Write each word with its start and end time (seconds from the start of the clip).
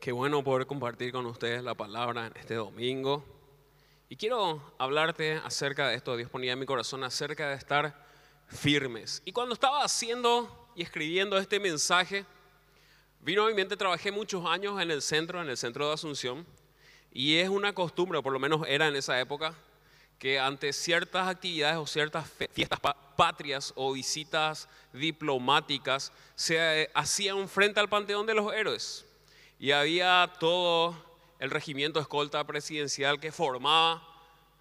Qué 0.00 0.12
bueno 0.12 0.42
poder 0.42 0.66
compartir 0.66 1.12
con 1.12 1.26
ustedes 1.26 1.62
la 1.62 1.74
palabra 1.74 2.28
en 2.28 2.32
este 2.34 2.54
domingo. 2.54 3.22
Y 4.08 4.16
quiero 4.16 4.72
hablarte 4.78 5.34
acerca 5.44 5.88
de 5.88 5.94
esto, 5.94 6.16
Dios 6.16 6.30
ponía 6.30 6.54
en 6.54 6.58
mi 6.58 6.64
corazón, 6.64 7.04
acerca 7.04 7.50
de 7.50 7.56
estar 7.56 8.06
firmes. 8.48 9.20
Y 9.26 9.32
cuando 9.32 9.52
estaba 9.52 9.84
haciendo 9.84 10.70
y 10.74 10.80
escribiendo 10.80 11.36
este 11.36 11.60
mensaje, 11.60 12.24
vino 13.20 13.44
a 13.44 13.48
mi 13.48 13.52
mente, 13.52 13.76
trabajé 13.76 14.10
muchos 14.10 14.46
años 14.46 14.80
en 14.80 14.90
el 14.90 15.02
centro, 15.02 15.42
en 15.42 15.50
el 15.50 15.58
centro 15.58 15.88
de 15.88 15.92
Asunción, 15.92 16.46
y 17.12 17.36
es 17.36 17.50
una 17.50 17.74
costumbre, 17.74 18.20
o 18.20 18.22
por 18.22 18.32
lo 18.32 18.38
menos 18.38 18.66
era 18.66 18.88
en 18.88 18.96
esa 18.96 19.20
época, 19.20 19.54
que 20.18 20.38
ante 20.38 20.72
ciertas 20.72 21.28
actividades 21.28 21.76
o 21.76 21.86
ciertas 21.86 22.26
fiestas 22.54 22.80
patrias 23.18 23.74
o 23.76 23.92
visitas 23.92 24.66
diplomáticas 24.94 26.10
se 26.36 26.84
eh, 26.84 26.90
hacían 26.94 27.46
frente 27.50 27.80
al 27.80 27.90
Panteón 27.90 28.24
de 28.24 28.32
los 28.32 28.50
Héroes 28.54 29.04
y 29.60 29.72
había 29.72 30.32
todo 30.40 30.96
el 31.38 31.50
regimiento 31.50 32.00
escolta 32.00 32.42
presidencial 32.44 33.20
que 33.20 33.30
formaba 33.30 34.02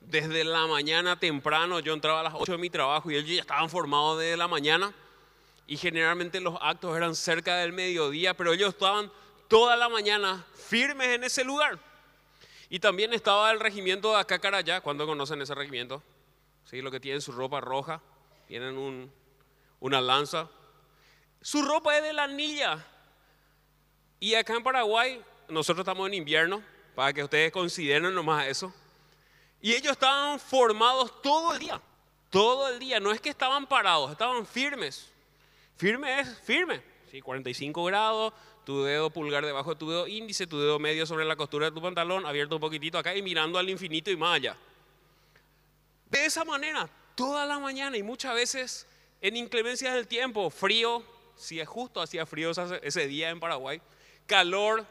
desde 0.01 0.43
la 0.43 0.67
mañana 0.67 1.17
temprano. 1.17 1.79
Yo 1.79 1.93
entraba 1.93 2.19
a 2.19 2.23
las 2.23 2.33
8 2.35 2.51
de 2.51 2.57
mi 2.57 2.69
trabajo 2.69 3.09
y 3.09 3.15
ellos 3.15 3.33
ya 3.33 3.41
estaban 3.41 3.69
formados 3.69 4.19
desde 4.19 4.35
la 4.35 4.49
mañana 4.49 4.93
y 5.67 5.77
generalmente 5.77 6.41
los 6.41 6.57
actos 6.61 6.97
eran 6.97 7.15
cerca 7.15 7.55
del 7.55 7.71
mediodía, 7.71 8.33
pero 8.33 8.51
ellos 8.51 8.73
estaban 8.73 9.09
toda 9.47 9.77
la 9.77 9.87
mañana 9.87 10.45
firmes 10.53 11.07
en 11.07 11.23
ese 11.23 11.45
lugar. 11.45 11.79
Y 12.69 12.79
también 12.79 13.13
estaba 13.13 13.51
el 13.51 13.61
regimiento 13.61 14.11
de 14.11 14.19
Acacarayá, 14.19 14.81
cuando 14.81 15.07
conocen 15.07 15.41
ese 15.41 15.55
regimiento, 15.55 16.03
¿sí? 16.65 16.81
lo 16.81 16.91
que 16.91 16.99
tienen 16.99 17.21
su 17.21 17.31
ropa 17.31 17.61
roja, 17.61 18.01
tienen 18.49 18.77
un, 18.77 19.09
una 19.79 20.01
lanza. 20.01 20.49
Su 21.41 21.61
ropa 21.61 21.95
es 21.95 22.03
de 22.03 22.11
la 22.11 22.23
anilla, 22.23 22.85
y 24.19 24.35
acá 24.35 24.55
en 24.55 24.63
Paraguay, 24.63 25.21
nosotros 25.47 25.83
estamos 25.83 26.07
en 26.07 26.15
invierno, 26.15 26.61
para 26.95 27.13
que 27.13 27.23
ustedes 27.23 27.51
consideren 27.51 28.13
nomás 28.13 28.47
eso. 28.47 28.73
Y 29.61 29.73
ellos 29.73 29.93
estaban 29.93 30.39
formados 30.39 31.21
todo 31.21 31.53
el 31.53 31.59
día, 31.59 31.81
todo 32.29 32.67
el 32.67 32.79
día. 32.79 32.99
No 32.99 33.11
es 33.11 33.21
que 33.21 33.29
estaban 33.29 33.67
parados, 33.67 34.11
estaban 34.11 34.45
firmes. 34.45 35.09
Firme 35.77 36.19
es 36.19 36.39
firme. 36.39 36.81
Sí, 37.09 37.21
45 37.21 37.85
grados, 37.85 38.33
tu 38.65 38.83
dedo 38.83 39.09
pulgar 39.09 39.45
debajo 39.45 39.69
de 39.69 39.79
tu 39.79 39.89
dedo 39.89 40.07
índice, 40.07 40.45
tu 40.45 40.59
dedo 40.59 40.77
medio 40.77 41.05
sobre 41.05 41.23
la 41.23 41.37
costura 41.37 41.67
de 41.67 41.71
tu 41.71 41.81
pantalón, 41.81 42.25
abierto 42.25 42.55
un 42.55 42.61
poquitito 42.61 42.97
acá 42.97 43.15
y 43.15 43.21
mirando 43.21 43.57
al 43.57 43.69
infinito 43.69 44.11
y 44.11 44.17
más 44.17 44.35
allá. 44.35 44.57
De 46.09 46.25
esa 46.25 46.43
manera, 46.43 46.89
toda 47.15 47.45
la 47.45 47.59
mañana 47.59 47.95
y 47.95 48.03
muchas 48.03 48.35
veces 48.35 48.87
en 49.21 49.37
inclemencias 49.37 49.93
del 49.93 50.07
tiempo, 50.07 50.49
frío, 50.49 51.01
si 51.37 51.59
es 51.59 51.67
justo, 51.67 52.01
hacía 52.01 52.25
frío 52.25 52.51
ese 52.51 53.07
día 53.07 53.29
en 53.29 53.39
Paraguay 53.39 53.81
calor, 54.29 54.85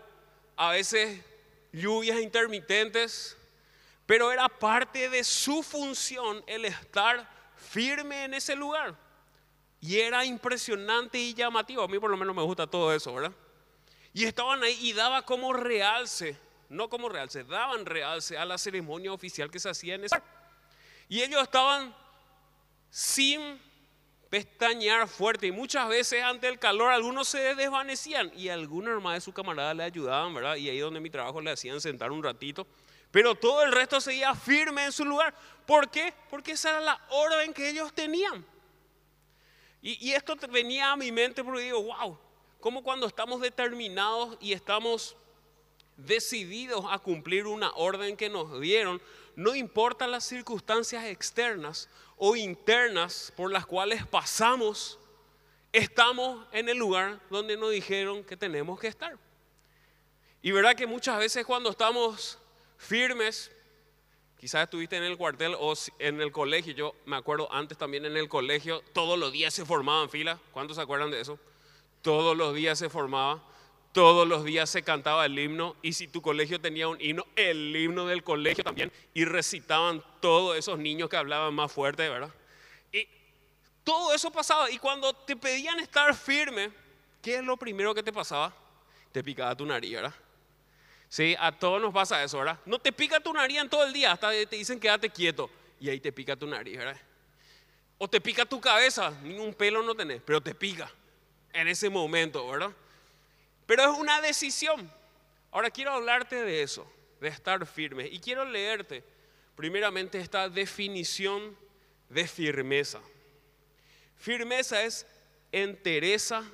a 0.57 0.73
veces 0.73 1.25
lluvias 1.73 2.21
intermitentes, 2.21 3.37
pero 4.05 4.33
era 4.33 4.49
parte 4.49 5.09
de 5.09 5.23
su 5.23 5.63
función 5.63 6.43
el 6.47 6.65
estar 6.65 7.27
firme 7.57 8.25
en 8.25 8.35
ese 8.35 8.57
lugar. 8.57 8.95
Y 9.81 9.99
era 10.01 10.25
impresionante 10.25 11.19
y 11.19 11.35
llamativo. 11.35 11.83
A 11.83 11.89
mí 11.89 11.99
por 11.99 12.11
lo 12.11 12.17
menos 12.17 12.35
me 12.35 12.43
gusta 12.43 12.67
todo 12.67 12.93
eso, 12.93 13.15
¿verdad? 13.15 13.33
Y 14.13 14.25
estaban 14.25 14.63
ahí 14.63 14.77
y 14.81 14.93
daba 14.93 15.23
como 15.25 15.53
realce, 15.53 16.37
no 16.69 16.89
como 16.89 17.09
realce, 17.09 17.45
daban 17.45 17.87
realce 17.87 18.37
a 18.37 18.45
la 18.45 18.59
ceremonia 18.59 19.13
oficial 19.13 19.51
que 19.51 19.61
se 19.61 19.71
hacía 19.71 19.95
en 19.95 20.05
ese. 20.05 20.21
Y 21.09 21.23
ellos 21.23 21.41
estaban 21.41 21.95
sin 22.91 23.61
pestañear 24.31 25.09
fuerte 25.09 25.47
y 25.47 25.53
muchas 25.53 25.89
veces 25.89 26.23
ante 26.23 26.49
el 26.49 26.59
calor 26.59 26.93
algunos 26.93 27.29
se 27.29 27.55
desvanecían 27.55 28.31
y 28.37 28.49
algunos 28.49 28.91
hermanos 28.91 29.17
de 29.17 29.21
su 29.23 29.33
camarada 29.33 29.75
le 29.75 29.85
ayudaban, 29.85 30.35
¿verdad? 30.35 30.57
Y 30.57 30.69
ahí 30.69 30.79
donde 30.79 31.01
mi 31.01 31.11
trabajo 31.11 31.41
le 31.41 31.51
hacían 31.51 31.81
sentar 31.81 32.13
un 32.13 32.23
ratito, 32.23 32.67
pero 33.11 33.35
todo 33.35 33.63
el 33.63 33.73
resto 33.73 34.01
seguía 34.01 34.35
firme 34.35 34.85
en 34.85 34.93
su 34.93 35.05
lugar. 35.05 35.35
¿Por 35.67 35.91
qué? 35.91 36.13
Porque 36.31 36.53
esa 36.53 36.71
era 36.71 36.81
la 36.81 37.01
orden 37.11 37.55
que 37.55 37.71
ellos 37.71 37.93
tenían. 37.95 38.45
Y, 39.81 40.09
y 40.09 40.13
esto 40.13 40.37
venía 40.51 40.93
a 40.93 40.97
mi 40.97 41.11
mente 41.11 41.43
porque 41.43 41.63
digo, 41.63 41.83
wow, 41.83 42.19
como 42.61 42.83
cuando 42.83 43.07
estamos 43.07 43.41
determinados 43.41 44.37
y 44.41 44.53
estamos 44.53 45.17
decididos 45.97 46.85
a 46.89 46.99
cumplir 46.99 47.47
una 47.47 47.71
orden 47.75 48.17
que 48.17 48.29
nos 48.29 48.61
dieron, 48.61 49.01
no 49.39 49.55
importa 49.55 50.09
las 50.09 50.25
circunstancias 50.25 51.05
externas 51.05 51.89
o 52.17 52.35
internas 52.35 53.33
por 53.37 53.53
las 53.53 53.67
cuales 53.67 54.05
pasamos, 54.05 54.99
estamos 55.73 56.45
en 56.51 56.69
el 56.69 56.77
lugar 56.77 57.21
donde 57.31 57.57
nos 57.57 57.71
dijeron 57.71 58.25
que 58.25 58.37
tenemos 58.37 58.81
que 58.81 58.89
estar. 58.89 59.17
Y 60.43 60.51
verdad 60.51 60.75
que 60.75 60.89
muchas 60.89 61.21
veces 61.21 61.47
cuando 61.47 61.71
estamos 61.71 62.37
firmes, 62.79 63.53
quizás 64.41 64.65
estuviste 64.65 64.97
en 64.97 65.05
el 65.05 65.17
cuartel 65.17 65.55
o 65.57 65.73
en 66.01 66.21
el 66.21 66.33
colegio, 66.33 66.73
yo 66.75 66.97
me 67.07 67.15
acuerdo 67.15 67.47
antes 67.53 67.79
también 67.79 68.07
en 68.07 68.17
el 68.17 68.29
colegio, 68.29 68.83
todos 68.93 69.17
los 69.17 69.31
días 69.31 69.55
se 69.55 69.65
formaban 69.65 70.11
filas, 70.11 70.41
¿cuántos 70.51 70.79
se 70.79 70.83
acuerdan 70.83 71.13
de 71.13 71.21
eso? 71.21 71.39
Todos 72.03 72.37
los 72.37 72.57
días 72.57 72.77
se 72.77 72.91
formaba, 72.91 73.41
todos 73.93 74.29
los 74.29 74.45
días 74.45 74.69
se 74.69 74.83
cantaba 74.83 75.27
el 75.27 75.39
himno 75.39 75.77
y 75.83 75.93
si 75.93 76.09
tu 76.09 76.23
colegio 76.23 76.61
tenía 76.61 76.89
un 76.89 77.01
himno, 77.01 77.27
el 77.37 77.75
himno 77.75 78.07
del 78.07 78.23
colegio 78.23 78.63
también 78.63 78.93
y 79.15 79.25
recitaban 79.25 80.03
todos 80.21 80.57
esos 80.57 80.79
niños 80.79 81.09
que 81.09 81.17
hablaban 81.17 81.55
más 81.55 81.73
fuerte, 81.73 82.09
¿verdad? 82.09 82.31
Y 82.93 83.09
todo 83.85 84.15
eso 84.15 84.31
pasaba 84.31 84.71
y 84.71 84.79
cuando 84.79 85.13
te 85.13 85.37
pedían 85.37 85.81
estar 85.81 86.15
firme, 86.15 86.71
¿qué 87.23 87.37
es 87.37 87.43
lo 87.43 87.57
primero 87.57 87.95
que 87.95 88.03
te 88.03 88.13
pasaba? 88.13 88.55
Te 89.13 89.25
picaba 89.25 89.57
tu 89.57 89.65
nariz, 89.65 89.95
¿verdad? 89.95 90.15
Sí, 91.09 91.35
a 91.39 91.51
todos 91.53 91.81
nos 91.81 91.93
pasa 91.93 92.23
eso, 92.23 92.39
¿verdad? 92.39 92.59
No 92.67 92.79
te 92.79 92.93
pica 92.93 93.19
tu 93.19 93.33
nariz 93.33 93.59
en 93.59 93.71
todo 93.71 93.85
el 93.85 93.93
día, 93.93 94.13
hasta 94.13 94.31
te 94.31 94.57
dicen 94.57 94.79
quédate 94.79 95.09
quieto 95.09 95.51
y 95.81 95.89
ahí 95.89 96.01
te 96.01 96.13
pica 96.13 96.37
tu 96.37 96.47
nariz, 96.47 96.77
¿verdad? 96.77 97.01
O 97.97 98.07
te 98.07 98.21
pica 98.21 98.45
tu 98.45 98.61
cabeza, 98.61 99.11
ningún 99.23 99.55
pelo 99.55 99.83
no 99.83 99.95
tenés, 99.95 100.21
pero 100.25 100.41
te 100.41 100.55
pica 100.55 100.91
en 101.53 101.67
ese 101.67 101.89
momento, 101.89 102.47
¿verdad? 102.47 102.71
Pero 103.69 103.83
es 103.83 103.99
una 103.99 104.23
decisión. 104.23 104.91
Ahora 105.51 105.71
quiero 105.71 105.93
hablarte 105.93 106.43
de 106.43 106.63
eso, 106.63 106.91
de 107.21 107.29
estar 107.29 107.67
firme. 107.67 108.07
Y 108.07 108.19
quiero 108.19 108.47
leerte 108.47 109.05
primeramente 109.55 110.19
esta 110.19 110.49
definición 110.49 111.55
de 112.09 112.27
firmeza. 112.27 112.99
Firmeza 114.17 114.83
es 114.83 115.07
entereza, 115.53 116.51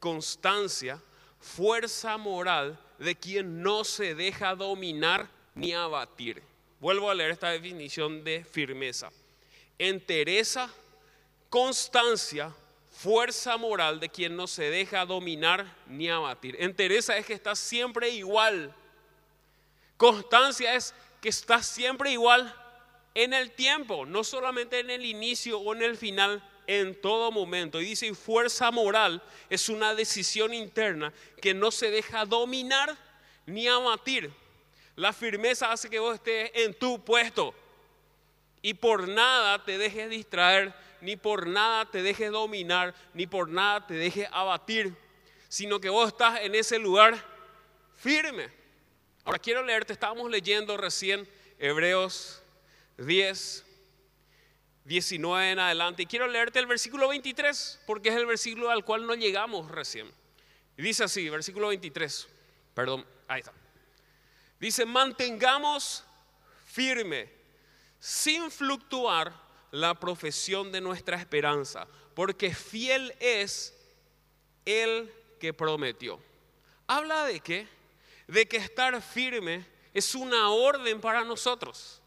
constancia, 0.00 1.00
fuerza 1.38 2.16
moral 2.16 2.76
de 2.98 3.14
quien 3.14 3.62
no 3.62 3.84
se 3.84 4.16
deja 4.16 4.56
dominar 4.56 5.30
ni 5.54 5.72
abatir. 5.72 6.42
Vuelvo 6.80 7.08
a 7.08 7.14
leer 7.14 7.30
esta 7.30 7.50
definición 7.50 8.24
de 8.24 8.44
firmeza. 8.44 9.12
Entereza, 9.78 10.68
constancia, 11.48 12.52
fuerza 12.96 13.58
moral 13.58 14.00
de 14.00 14.08
quien 14.08 14.36
no 14.36 14.46
se 14.46 14.70
deja 14.70 15.04
dominar 15.04 15.66
ni 15.86 16.08
abatir. 16.08 16.56
Entereza 16.58 17.16
es 17.16 17.26
que 17.26 17.34
está 17.34 17.54
siempre 17.54 18.08
igual. 18.08 18.74
Constancia 19.98 20.74
es 20.74 20.94
que 21.20 21.28
está 21.28 21.62
siempre 21.62 22.12
igual 22.12 22.54
en 23.14 23.34
el 23.34 23.50
tiempo, 23.50 24.06
no 24.06 24.24
solamente 24.24 24.80
en 24.80 24.90
el 24.90 25.04
inicio 25.04 25.58
o 25.58 25.74
en 25.74 25.82
el 25.82 25.96
final, 25.96 26.42
en 26.66 26.98
todo 27.00 27.30
momento. 27.30 27.80
Y 27.80 27.84
dice, 27.84 28.14
fuerza 28.14 28.70
moral 28.70 29.22
es 29.50 29.68
una 29.68 29.94
decisión 29.94 30.54
interna 30.54 31.12
que 31.42 31.52
no 31.52 31.70
se 31.70 31.90
deja 31.90 32.24
dominar 32.24 32.96
ni 33.44 33.68
abatir. 33.68 34.32
La 34.96 35.12
firmeza 35.12 35.70
hace 35.70 35.90
que 35.90 35.98
vos 35.98 36.14
estés 36.14 36.50
en 36.54 36.72
tu 36.72 37.04
puesto 37.04 37.54
y 38.62 38.72
por 38.72 39.06
nada 39.06 39.62
te 39.64 39.76
dejes 39.76 40.08
distraer 40.08 40.85
ni 41.00 41.16
por 41.16 41.46
nada 41.46 41.90
te 41.90 42.02
dejes 42.02 42.30
dominar, 42.30 42.94
ni 43.14 43.26
por 43.26 43.48
nada 43.48 43.86
te 43.86 43.94
dejes 43.94 44.28
abatir, 44.32 44.94
sino 45.48 45.80
que 45.80 45.88
vos 45.88 46.08
estás 46.08 46.40
en 46.40 46.54
ese 46.54 46.78
lugar 46.78 47.16
firme. 47.96 48.50
Ahora 49.24 49.38
quiero 49.38 49.62
leerte, 49.62 49.92
estábamos 49.92 50.30
leyendo 50.30 50.76
recién 50.76 51.28
Hebreos 51.58 52.42
10, 52.98 53.64
19 54.84 55.50
en 55.50 55.58
adelante, 55.58 56.02
y 56.02 56.06
quiero 56.06 56.26
leerte 56.26 56.58
el 56.58 56.66
versículo 56.66 57.08
23, 57.08 57.80
porque 57.86 58.10
es 58.10 58.16
el 58.16 58.26
versículo 58.26 58.70
al 58.70 58.84
cual 58.84 59.06
no 59.06 59.14
llegamos 59.14 59.70
recién. 59.70 60.10
Dice 60.76 61.04
así, 61.04 61.28
versículo 61.28 61.68
23, 61.68 62.28
perdón, 62.74 63.06
ahí 63.26 63.40
está. 63.40 63.52
Dice, 64.60 64.84
mantengamos 64.84 66.04
firme, 66.64 67.30
sin 67.98 68.50
fluctuar 68.50 69.45
la 69.70 69.94
profesión 69.94 70.72
de 70.72 70.80
nuestra 70.80 71.16
esperanza, 71.16 71.86
porque 72.14 72.54
fiel 72.54 73.14
es 73.20 73.74
el 74.64 75.12
que 75.38 75.52
prometió. 75.52 76.18
¿Habla 76.86 77.24
de 77.24 77.40
qué? 77.40 77.68
De 78.26 78.46
que 78.46 78.56
estar 78.56 79.00
firme 79.02 79.64
es 79.92 80.14
una 80.14 80.50
orden 80.50 81.00
para 81.00 81.24
nosotros. 81.24 82.00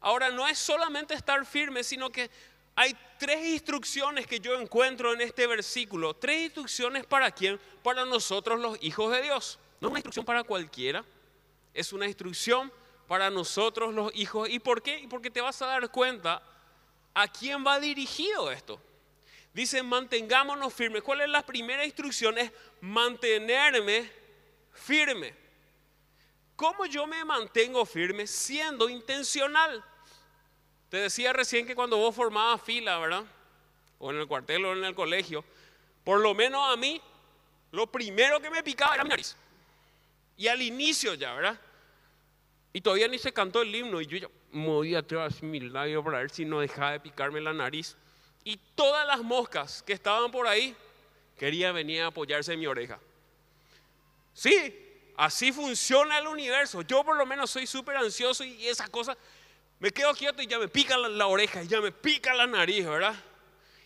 Ahora, 0.00 0.30
no 0.30 0.46
es 0.46 0.58
solamente 0.58 1.14
estar 1.14 1.46
firme, 1.46 1.82
sino 1.82 2.10
que 2.10 2.30
hay 2.76 2.96
tres 3.18 3.46
instrucciones 3.46 4.26
que 4.26 4.40
yo 4.40 4.58
encuentro 4.60 5.12
en 5.12 5.20
este 5.20 5.46
versículo. 5.46 6.14
Tres 6.14 6.44
instrucciones 6.44 7.06
para 7.06 7.30
quién? 7.30 7.58
Para 7.82 8.04
nosotros 8.04 8.60
los 8.60 8.76
hijos 8.82 9.12
de 9.12 9.22
Dios. 9.22 9.58
No 9.80 9.88
es 9.88 9.90
una 9.90 9.98
instrucción 9.98 10.24
para 10.24 10.44
cualquiera, 10.44 11.04
es 11.72 11.92
una 11.92 12.06
instrucción 12.06 12.72
para 13.06 13.30
nosotros 13.30 13.94
los 13.94 14.14
hijos. 14.14 14.48
¿Y 14.48 14.58
por 14.58 14.82
qué? 14.82 15.06
Porque 15.08 15.30
te 15.30 15.40
vas 15.40 15.60
a 15.62 15.66
dar 15.66 15.90
cuenta 15.90 16.42
a 17.14 17.28
quién 17.28 17.64
va 17.64 17.78
dirigido 17.80 18.50
esto. 18.50 18.80
Dice, 19.52 19.82
mantengámonos 19.84 20.74
firmes. 20.74 21.02
¿Cuál 21.02 21.20
es 21.20 21.28
la 21.28 21.46
primera 21.46 21.84
instrucción? 21.84 22.36
Es 22.36 22.50
mantenerme 22.80 24.10
firme. 24.72 25.32
¿Cómo 26.56 26.86
yo 26.86 27.06
me 27.06 27.24
mantengo 27.24 27.86
firme? 27.86 28.26
Siendo 28.26 28.88
intencional. 28.88 29.84
Te 30.88 30.96
decía 30.98 31.32
recién 31.32 31.66
que 31.66 31.74
cuando 31.74 31.96
vos 31.96 32.14
formabas 32.14 32.62
fila, 32.62 32.98
¿verdad? 32.98 33.24
O 33.98 34.10
en 34.10 34.18
el 34.18 34.26
cuartel 34.26 34.64
o 34.64 34.72
en 34.72 34.84
el 34.84 34.94
colegio, 34.94 35.44
por 36.02 36.20
lo 36.20 36.34
menos 36.34 36.60
a 36.72 36.76
mí, 36.76 37.00
lo 37.70 37.86
primero 37.86 38.40
que 38.40 38.50
me 38.50 38.62
picaba 38.62 38.94
era 38.94 39.04
mi 39.04 39.10
nariz. 39.10 39.36
Y 40.36 40.48
al 40.48 40.60
inicio 40.62 41.14
ya, 41.14 41.32
¿verdad? 41.32 41.60
Y 42.72 42.80
todavía 42.80 43.06
ni 43.06 43.18
se 43.18 43.32
cantó 43.32 43.62
el 43.62 43.74
himno 43.74 44.00
y 44.00 44.06
yo 44.06 44.16
ya 44.16 44.28
movía 44.54 45.00
atrás 45.00 45.42
mi 45.42 45.60
labio 45.60 46.02
para 46.02 46.18
ver 46.18 46.30
si 46.30 46.44
no 46.44 46.60
dejaba 46.60 46.92
de 46.92 47.00
picarme 47.00 47.40
la 47.40 47.52
nariz. 47.52 47.96
Y 48.44 48.58
todas 48.74 49.06
las 49.06 49.22
moscas 49.22 49.82
que 49.82 49.92
estaban 49.92 50.30
por 50.30 50.46
ahí 50.46 50.74
querían 51.38 51.74
venir 51.74 52.02
a 52.02 52.06
apoyarse 52.06 52.52
en 52.52 52.60
mi 52.60 52.66
oreja. 52.66 52.98
Sí, 54.32 55.12
así 55.16 55.52
funciona 55.52 56.18
el 56.18 56.26
universo. 56.26 56.82
Yo 56.82 57.04
por 57.04 57.16
lo 57.16 57.26
menos 57.26 57.50
soy 57.50 57.66
súper 57.66 57.96
ansioso 57.96 58.44
y 58.44 58.66
esa 58.66 58.88
cosa, 58.88 59.16
me 59.78 59.90
quedo 59.90 60.14
quieto 60.14 60.42
y 60.42 60.46
ya 60.46 60.58
me 60.58 60.68
pica 60.68 60.96
la, 60.96 61.26
oreja 61.26 61.62
y 61.62 61.68
ya 61.68 61.80
me 61.80 61.92
pica 61.92 62.34
la 62.34 62.46
nariz, 62.46 62.86
¿verdad? 62.86 63.14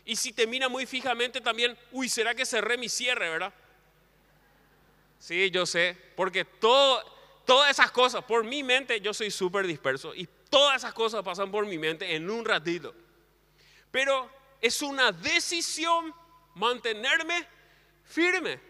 Y 0.05 0.17
si 0.17 0.33
te 0.33 0.47
mira 0.47 0.69
muy 0.69 0.87
fijamente 0.87 1.41
también, 1.41 1.77
uy, 1.93 2.09
¿será 2.09 2.35
que 2.35 2.47
cerré 2.47 2.79
mi 2.79 2.89
cierre, 2.89 3.29
verdad? 3.29 3.53
Sí, 5.19 5.51
yo 5.51 5.67
sé, 5.67 5.97
porque 6.17 6.45
todo, 6.45 7.03
todas 7.45 7.71
esas 7.71 7.91
cosas, 7.91 8.25
por 8.25 8.45
mi 8.45 8.63
mente, 8.63 9.01
yo 9.01 9.13
soy 9.13 9.31
súper 9.31 9.67
disperso 9.67 10.15
y 10.15 10.29
todas 10.51 10.77
esas 10.77 10.95
cosas 10.95 11.23
pasan 11.23 11.51
por 11.51 11.67
mi 11.67 11.79
mente 11.79 12.15
en 12.15 12.29
un 12.31 12.45
ratito. 12.45 12.95
Pero 13.91 14.31
es 14.61 14.83
una 14.83 15.13
decisión 15.13 16.15
mantenerme 16.55 17.47
firme. 18.05 18.61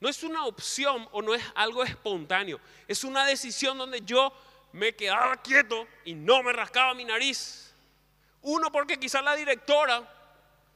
No 0.00 0.08
es 0.08 0.22
una 0.22 0.44
opción 0.44 1.08
o 1.12 1.22
no 1.22 1.34
es 1.34 1.42
algo 1.54 1.82
espontáneo. 1.82 2.60
Es 2.86 3.04
una 3.04 3.26
decisión 3.26 3.78
donde 3.78 4.02
yo 4.02 4.32
me 4.72 4.94
quedaba 4.94 5.36
quieto 5.40 5.86
y 6.04 6.14
no 6.14 6.42
me 6.42 6.52
rascaba 6.52 6.94
mi 6.94 7.04
nariz. 7.04 7.72
Uno, 8.42 8.70
porque 8.70 8.98
quizás 8.98 9.24
la 9.24 9.34
directora 9.34 10.12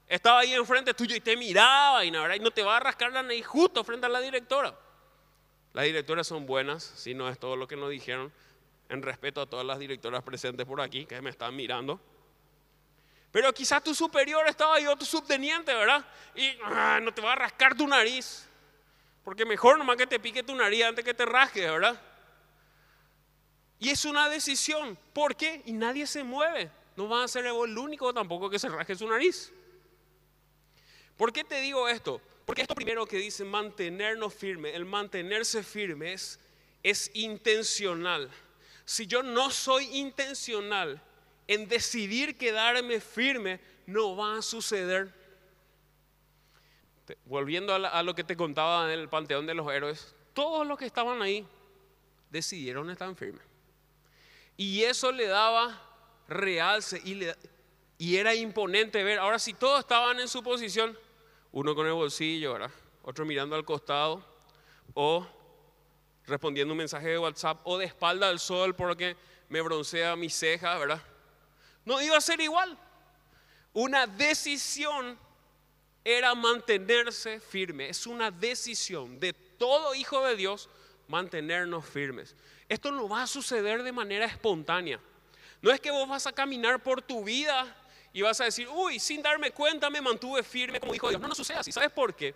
estaba 0.09 0.41
ahí 0.41 0.55
enfrente 0.55 0.95
tuyo 0.95 1.15
y 1.15 1.21
te 1.21 1.37
miraba 1.37 2.05
y, 2.05 2.11
no 2.11 2.51
te 2.51 2.63
va 2.63 2.79
a 2.79 2.81
rascar 2.81 3.13
la 3.13 3.23
nariz 3.23 3.47
justo 3.47 3.85
frente 3.85 4.07
a 4.07 4.09
la 4.09 4.21
directora. 4.21 4.75
Las 5.73 5.85
directoras 5.85 6.27
son 6.27 6.47
buenas, 6.47 6.83
si 6.83 7.15
no 7.15 7.29
es 7.29 7.39
todo 7.39 7.55
lo 7.55 7.69
que 7.69 7.77
nos 7.77 7.91
dijeron, 7.91 8.33
en 8.91 9.03
respeto 9.03 9.41
a 9.41 9.47
todas 9.47 9.65
las 9.65 9.79
directoras 9.79 10.23
presentes 10.23 10.67
por 10.67 10.81
aquí 10.81 11.07
que 11.07 11.21
me 11.23 11.31
están 11.31 11.57
mirando. 11.57 12.01
Pero 13.33 13.53
quizás 13.55 13.83
tu 13.83 13.95
superior 13.95 14.47
estaba 14.49 14.75
ahí 14.75 14.87
o 14.87 14.97
tu 14.97 15.05
subteniente, 15.05 15.73
¿verdad? 15.73 16.05
Y 16.35 16.51
ah, 16.65 16.99
no 17.01 17.15
te 17.15 17.23
va 17.23 17.33
a 17.33 17.37
rascar 17.37 17.77
tu 17.77 17.87
nariz. 17.87 18.47
Porque 19.25 19.45
mejor 19.45 19.79
nomás 19.79 19.97
que 19.97 20.07
te 20.07 20.19
pique 20.19 20.43
tu 20.43 20.55
nariz 20.55 20.85
antes 20.85 21.05
que 21.05 21.15
te 21.15 21.25
rasque, 21.25 21.61
¿verdad? 21.61 22.01
Y 23.79 23.91
es 23.91 24.05
una 24.05 24.29
decisión. 24.29 24.99
¿Por 25.13 25.37
qué? 25.37 25.63
Y 25.65 25.73
nadie 25.73 26.07
se 26.07 26.25
mueve. 26.25 26.71
No 26.97 27.09
va 27.09 27.23
a 27.23 27.29
ser 27.29 27.47
el 27.47 27.79
único 27.79 28.13
tampoco 28.13 28.51
que 28.51 28.59
se 28.59 28.69
rasque 28.69 28.97
su 28.97 29.09
nariz. 29.09 29.53
¿Por 31.17 31.33
qué 31.33 31.45
te 31.45 31.61
digo 31.61 31.89
esto? 31.89 32.21
Porque 32.45 32.63
esto 32.63 32.75
primero 32.75 33.07
que 33.07 33.19
dice 33.19 33.45
mantenernos 33.45 34.35
firmes, 34.35 34.75
el 34.75 34.85
mantenerse 34.85 35.63
firmes 35.63 36.41
es 36.83 37.11
intencional. 37.15 38.31
Si 38.91 39.07
yo 39.07 39.23
no 39.23 39.53
soy 39.53 39.85
intencional 39.99 41.01
en 41.47 41.69
decidir 41.69 42.37
quedarme 42.37 43.01
firme, 43.01 43.61
no 43.87 44.17
va 44.17 44.39
a 44.39 44.43
suceder. 44.43 45.15
Volviendo 47.25 47.73
a, 47.73 48.03
lo 48.03 48.17
que 48.17 48.25
te 48.25 48.37
contaba 48.37 48.93
en 48.93 48.99
el 48.99 49.09
Panteón 49.09 49.47
de 49.47 49.55
los 49.55 49.73
Héroes, 49.73 50.13
todos 50.35 50.67
los 50.67 50.77
que 50.77 50.87
estaban 50.87 51.23
ahí 51.23 51.47
decidieron 52.31 52.91
estar 52.91 53.15
firmes. 53.15 53.45
Y 54.57 54.83
eso 54.83 55.13
le 55.13 55.29
daba 55.29 55.81
realce 56.27 57.01
y, 57.05 58.17
era 58.17 58.35
imponente 58.35 59.05
ver. 59.05 59.21
Ahora, 59.21 59.39
si 59.39 59.55
todos 59.55 59.79
estaban 59.79 60.19
en 60.19 60.27
su 60.27 60.43
posición, 60.43 60.99
uno 61.53 61.77
con 61.77 61.87
el 61.87 61.93
bolsillo, 61.93 62.59
otro 63.05 63.25
mirando 63.25 63.55
al 63.55 63.65
costado, 63.65 64.25
o 64.95 65.25
respondiendo 66.31 66.73
un 66.73 66.79
mensaje 66.79 67.09
de 67.09 67.19
WhatsApp, 67.19 67.61
o 67.65 67.77
de 67.77 67.85
espalda 67.85 68.29
al 68.29 68.39
sol 68.39 68.75
porque 68.75 69.17
me 69.49 69.61
broncea 69.61 70.17
mi 70.17 70.31
ceja, 70.31 70.79
¿verdad? 70.79 71.03
No 71.85 72.01
iba 72.01 72.17
a 72.17 72.21
ser 72.21 72.41
igual. 72.41 72.79
Una 73.73 74.07
decisión 74.07 75.19
era 76.05 76.35
mantenerse 76.35 77.41
firme. 77.41 77.89
Es 77.89 78.07
una 78.07 78.31
decisión 78.31 79.21
de 79.21 79.33
todo 79.33 79.95
hijo 79.95 80.25
de 80.25 80.37
Dios 80.37 80.69
mantenernos 81.09 81.85
firmes. 81.85 82.37
Esto 82.69 82.93
no 82.93 83.09
va 83.09 83.25
a 83.25 83.27
suceder 83.27 83.83
de 83.83 83.93
manera 83.93 84.25
espontánea. 84.27 85.01
No 85.61 85.71
es 85.71 85.81
que 85.81 85.91
vos 85.91 86.09
vas 86.09 86.27
a 86.27 86.33
caminar 86.33 86.83
por 86.83 87.03
tu 87.03 87.25
vida 87.25 87.77
y 88.13 88.23
vas 88.23 88.41
a 88.41 88.45
decir, 88.45 88.69
uy, 88.69 88.99
sin 88.99 89.23
darme 89.23 89.51
cuenta 89.51 89.91
me 89.91 90.01
mantuve 90.01 90.43
firme 90.43 90.81
como 90.81 90.95
hijo 90.95 91.09
de 91.09 91.13
Dios. 91.13 91.23
No, 91.23 91.29
no 91.29 91.35
sucede 91.35 91.59
así. 91.59 91.73
¿Sabes 91.73 91.91
por 91.91 92.15
qué? 92.15 92.35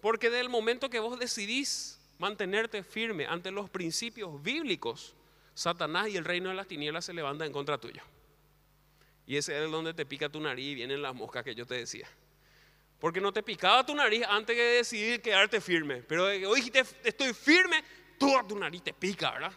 Porque 0.00 0.30
del 0.30 0.48
momento 0.48 0.88
que 0.88 1.00
vos 1.00 1.18
decidís 1.18 2.00
mantenerte 2.22 2.82
firme 2.82 3.26
ante 3.26 3.50
los 3.50 3.68
principios 3.68 4.42
bíblicos, 4.42 5.14
Satanás 5.54 6.08
y 6.08 6.16
el 6.16 6.24
reino 6.24 6.48
de 6.48 6.54
las 6.54 6.66
tinieblas 6.66 7.04
se 7.04 7.12
levantan 7.12 7.48
en 7.48 7.52
contra 7.52 7.78
tuyo. 7.78 8.00
Y 9.26 9.36
ese 9.36 9.62
es 9.62 9.70
donde 9.70 9.92
te 9.92 10.06
pica 10.06 10.28
tu 10.28 10.40
nariz 10.40 10.68
y 10.68 10.74
vienen 10.76 11.02
las 11.02 11.14
moscas 11.14 11.44
que 11.44 11.54
yo 11.54 11.66
te 11.66 11.74
decía. 11.74 12.08
Porque 12.98 13.20
no 13.20 13.32
te 13.32 13.42
picaba 13.42 13.84
tu 13.84 13.94
nariz 13.94 14.22
antes 14.28 14.56
de 14.56 14.62
decidir 14.62 15.20
quedarte 15.20 15.60
firme. 15.60 15.96
Pero 16.02 16.24
hoy 16.24 16.54
dijiste, 16.54 16.84
estoy 17.04 17.34
firme, 17.34 17.82
toda 18.18 18.46
tu 18.46 18.58
nariz 18.58 18.82
te 18.82 18.92
pica, 18.92 19.32
¿verdad? 19.32 19.52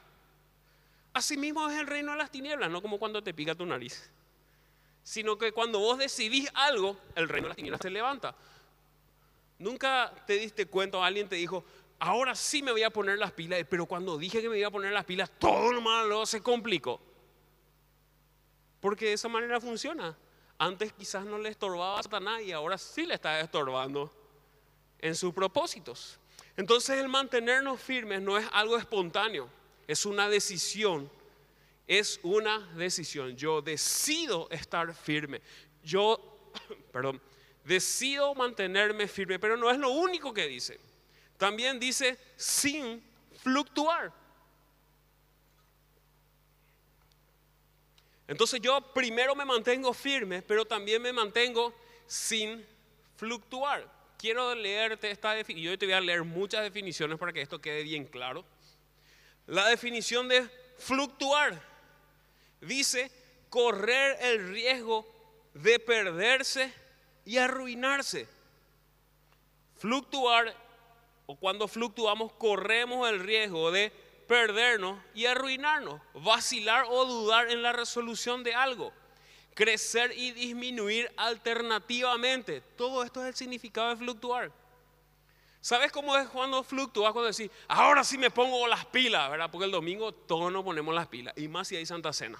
Así 1.14 1.38
mismo 1.38 1.70
es 1.70 1.80
el 1.80 1.88
reino 1.88 2.12
de 2.12 2.18
las 2.18 2.32
tinieblas, 2.32 2.70
no 2.70 2.82
como 2.82 3.00
cuando 3.00 3.24
te 3.24 3.34
pica 3.34 3.56
tu 3.56 3.66
nariz 3.66 4.12
sino 5.06 5.38
que 5.38 5.52
cuando 5.52 5.78
vos 5.78 6.00
decidís 6.00 6.50
algo, 6.56 6.98
el 7.14 7.30
reino 7.30 7.46
de 7.46 7.50
las 7.50 7.56
tinieblas 7.56 7.80
se 7.80 7.92
levanta. 7.92 8.36
Nunca 9.60 10.12
te 10.26 10.34
diste 10.34 10.66
cuenta 10.66 11.06
alguien 11.06 11.30
te 11.30 11.36
dijo, 11.36 11.64
ahora 12.00 12.36
sí 12.36 12.62
me 12.62 12.72
voy 12.72 12.84
a 12.84 12.90
poner 12.90 13.18
las 13.18 13.32
pilas, 13.32 13.64
pero 13.70 13.86
cuando 13.86 14.18
dije 14.18 14.42
que 14.42 14.50
me 14.50 14.58
iba 14.58 14.68
a 14.68 14.72
poner 14.72 14.92
las 14.92 15.06
pilas, 15.06 15.32
todo 15.40 15.72
lo 15.72 15.82
malo 15.82 16.26
se 16.26 16.42
complicó. 16.42 17.00
Porque 18.80 19.06
de 19.06 19.14
esa 19.14 19.28
manera 19.28 19.60
funciona. 19.60 20.18
Antes 20.58 20.94
quizás 20.94 21.26
no 21.26 21.38
le 21.38 21.50
estorbaba 21.50 22.00
a 22.00 22.04
Satanás 22.04 22.42
y 22.42 22.52
ahora 22.52 22.78
sí 22.78 23.06
le 23.06 23.16
está 23.16 23.40
estorbando 23.40 24.14
en 25.00 25.16
sus 25.16 25.34
propósitos. 25.34 26.20
Entonces 26.56 26.98
el 27.00 27.10
mantenernos 27.10 27.82
firmes 27.82 28.22
no 28.22 28.38
es 28.38 28.48
algo 28.52 28.78
espontáneo, 28.78 29.50
es 29.88 30.06
una 30.06 30.30
decisión 30.30 31.10
es 31.88 32.20
una 32.24 32.60
decisión. 32.76 33.36
Yo 33.36 33.62
decido 33.62 34.48
estar 34.50 34.94
firme. 34.94 35.42
Yo, 35.84 36.52
perdón, 36.92 37.22
decido 37.64 38.34
mantenerme 38.36 39.08
firme, 39.08 39.40
pero 39.40 39.58
no 39.58 39.70
es 39.70 39.78
lo 39.78 39.90
único 39.90 40.34
que 40.34 40.48
dice. 40.48 40.80
También 41.38 41.80
dice 41.80 42.18
sin 42.36 43.04
fluctuar. 43.42 44.12
Entonces 48.28 48.60
yo 48.62 48.82
primero 48.94 49.36
me 49.36 49.46
mantengo 49.46 49.94
firme, 49.94 50.42
pero 50.42 50.66
también 50.66 51.02
me 51.02 51.14
mantengo 51.14 51.74
sin 52.08 52.66
fluctuar. 53.18 53.88
Quiero 54.18 54.56
leerte 54.56 55.12
esta 55.12 55.34
definición, 55.34 55.74
yo 55.74 55.78
te 55.78 55.86
voy 55.86 55.94
a 55.94 56.02
leer 56.02 56.24
muchas 56.24 56.64
definiciones 56.64 57.20
para 57.20 57.34
que 57.34 57.42
esto 57.42 57.60
quede 57.60 57.84
bien 57.84 58.06
claro. 58.06 58.44
La 59.46 59.68
definición 59.68 60.28
de 60.28 60.50
fluctuar 60.80 61.62
dice 62.62 63.12
correr 63.50 64.18
el 64.22 64.50
riesgo 64.50 65.06
de 65.54 65.80
perderse 65.80 66.74
y 67.26 67.38
arruinarse. 67.38 68.28
Fluctuar, 69.78 70.56
o 71.26 71.36
cuando 71.36 71.68
fluctuamos, 71.68 72.34
corremos 72.34 73.10
el 73.10 73.20
riesgo 73.20 73.72
de 73.72 73.92
perdernos 74.28 75.00
y 75.14 75.26
arruinarnos, 75.26 76.02
vacilar 76.14 76.86
o 76.90 77.06
dudar 77.06 77.50
en 77.50 77.62
la 77.62 77.72
resolución 77.72 78.44
de 78.44 78.56
algo, 78.56 78.92
crecer 79.54 80.12
y 80.16 80.32
disminuir 80.32 81.12
alternativamente. 81.18 82.62
Todo 82.76 83.04
esto 83.04 83.22
es 83.22 83.30
el 83.30 83.36
significado 83.36 83.90
de 83.90 83.98
fluctuar. 83.98 84.52
¿Sabes 85.62 85.92
cómo 85.92 86.16
es 86.16 86.28
cuando 86.28 86.64
fluctúas? 86.64 87.12
Cuando 87.12 87.32
decís, 87.32 87.50
ahora 87.68 88.04
sí 88.04 88.20
me 88.20 88.30
pongo 88.30 88.68
las 88.68 88.86
pilas, 88.86 89.32
¿verdad? 89.32 89.50
Porque 89.50 89.66
el 89.66 89.72
domingo 89.72 90.12
todos 90.12 90.52
nos 90.52 90.64
ponemos 90.64 90.94
las 90.94 91.08
pilas, 91.08 91.34
y 91.38 91.48
más 91.48 91.68
si 91.68 91.76
hay 91.76 91.86
Santa 91.88 92.14
Cena. 92.14 92.40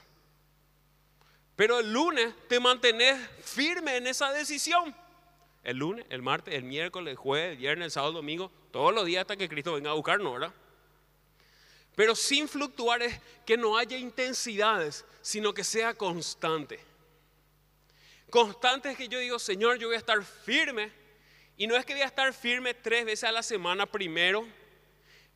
Pero 1.56 1.80
el 1.80 1.92
lunes 1.92 2.36
te 2.48 2.60
mantenés 2.60 3.18
firme 3.44 3.98
en 3.98 4.08
esa 4.08 4.32
decisión. 4.32 4.96
El 5.66 5.78
lunes, 5.78 6.06
el 6.10 6.22
martes, 6.22 6.54
el 6.54 6.64
miércoles, 6.64 7.12
el 7.12 7.18
jueves, 7.18 7.52
el 7.52 7.58
viernes, 7.58 7.86
el 7.88 7.92
sábado, 7.92 8.12
el 8.12 8.16
domingo, 8.18 8.52
todos 8.72 8.94
los 8.94 9.06
días 9.06 9.22
hasta 9.22 9.36
que 9.36 9.50
Cristo 9.50 9.74
venga 9.74 9.90
a 9.90 9.94
buscarnos, 9.94 10.32
¿verdad? 10.32 10.54
Pero 11.96 12.16
sin 12.16 12.48
fluctuar 12.48 13.02
es 13.02 13.20
que 13.46 13.58
no 13.58 13.78
haya 13.78 13.98
intensidades, 13.98 15.06
sino 15.22 15.54
que 15.54 15.64
sea 15.64 15.94
constante. 15.94 16.80
Constante 18.30 18.92
es 18.92 18.98
que 18.98 19.08
yo 19.08 19.18
digo, 19.18 19.40
Señor, 19.40 19.78
yo 19.78 19.88
voy 19.88 19.96
a 19.96 20.00
estar 20.00 20.24
firme. 20.24 20.92
Y 21.58 21.68
no 21.68 21.76
es 21.76 21.86
que 21.86 21.94
voy 21.94 22.02
a 22.02 22.08
estar 22.08 22.32
firme 22.34 22.74
tres 22.74 23.06
veces 23.06 23.24
a 23.24 23.32
la 23.32 23.42
semana 23.42 23.86
primero, 23.86 24.46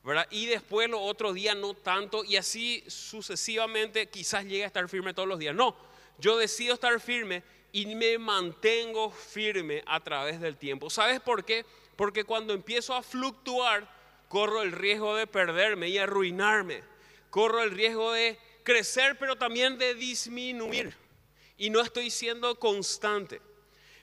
¿verdad? 0.04 0.28
Y 0.30 0.48
después 0.48 0.90
los 0.90 1.00
otros 1.02 1.34
días 1.34 1.56
no 1.56 1.74
tanto, 1.74 2.26
y 2.26 2.36
así 2.36 2.84
sucesivamente 2.88 4.10
quizás 4.10 4.44
llegue 4.44 4.64
a 4.66 4.68
estar 4.68 4.88
firme 4.90 5.14
todos 5.14 5.30
los 5.30 5.40
días. 5.40 5.56
No, 5.56 5.78
yo 6.18 6.38
decido 6.38 6.74
estar 6.74 7.00
firme 7.00 7.42
y 7.72 7.86
me 7.96 8.18
mantengo 8.18 9.12
firme 9.12 9.84
a 9.86 10.00
través 10.00 10.40
del 10.40 10.58
tiempo. 10.58 10.90
¿Sabes 10.90 11.20
por 11.20 11.46
qué? 11.46 11.66
Porque 11.96 12.24
cuando 12.24 12.54
empiezo 12.54 12.96
a 12.96 13.04
fluctuar, 13.04 13.88
corro 14.28 14.62
el 14.62 14.72
riesgo 14.72 15.16
de 15.16 15.28
perderme 15.28 15.90
y 15.90 15.98
arruinarme. 15.98 16.84
Corro 17.30 17.62
el 17.62 17.72
riesgo 17.72 18.12
de 18.12 18.40
crecer, 18.64 19.18
pero 19.20 19.36
también 19.36 19.78
de 19.78 19.94
disminuir. 19.96 20.96
Y 21.58 21.70
no 21.70 21.82
estoy 21.82 22.10
siendo 22.10 22.58
constante. 22.58 23.42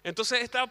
Entonces 0.04 0.42
esta 0.42 0.70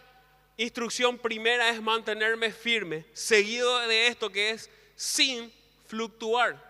instrucción 0.58 1.18
primera 1.18 1.70
es 1.70 1.82
mantenerme 1.82 2.52
firme, 2.52 3.06
seguido 3.14 3.80
de 3.88 4.08
esto 4.08 4.30
que 4.32 4.52
es 4.52 4.70
sin 4.96 5.52
fluctuar. 5.88 6.64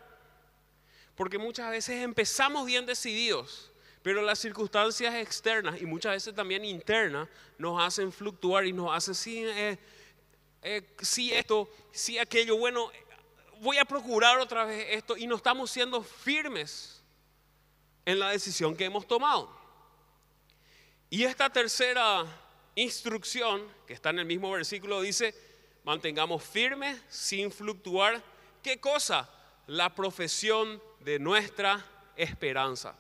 Porque 1.15 1.37
muchas 1.37 1.69
veces 1.71 2.01
empezamos 2.01 2.65
bien 2.65 2.85
decididos, 2.85 3.71
pero 4.05 4.21
las 4.21 4.37
circunstancias 4.37 5.15
externas 5.15 5.81
y 5.81 5.85
muchas 5.87 6.11
veces 6.11 6.35
también 6.35 6.63
internas 6.63 7.27
nos 7.57 7.81
hacen 7.81 8.11
fluctuar 8.11 8.63
y 8.67 8.71
nos 8.71 8.95
hacen, 8.95 9.15
sí, 9.15 9.43
eh, 9.43 9.79
eh, 10.61 10.95
esto, 11.31 11.67
sí 11.91 12.19
aquello, 12.19 12.55
bueno, 12.55 12.91
voy 13.61 13.79
a 13.79 13.85
procurar 13.85 14.37
otra 14.37 14.63
vez 14.63 14.89
esto 14.91 15.17
y 15.17 15.25
no 15.25 15.35
estamos 15.35 15.71
siendo 15.71 16.03
firmes 16.03 17.03
en 18.05 18.19
la 18.19 18.29
decisión 18.29 18.75
que 18.77 18.85
hemos 18.85 19.07
tomado. 19.07 19.49
Y 21.09 21.23
esta 21.23 21.49
tercera 21.49 22.27
instrucción, 22.75 23.67
que 23.87 23.93
está 23.93 24.11
en 24.11 24.19
el 24.19 24.25
mismo 24.25 24.51
versículo, 24.51 25.01
dice, 25.01 25.33
mantengamos 25.83 26.43
firmes 26.43 27.01
sin 27.09 27.51
fluctuar. 27.51 28.21
¿Qué 28.61 28.79
cosa? 28.79 29.27
La 29.65 29.95
profesión 29.95 30.79
de 30.99 31.17
nuestra 31.17 31.83
esperanza. 32.15 32.95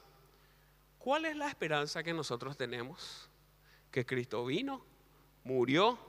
¿Cuál 1.05 1.25
es 1.25 1.35
la 1.35 1.47
esperanza 1.47 2.01
que 2.01 2.13
nosotros 2.13 2.57
tenemos? 2.57 3.29
Que 3.91 4.07
Cristo 4.07 4.43
vino, 4.43 4.83
murió, 5.43 5.99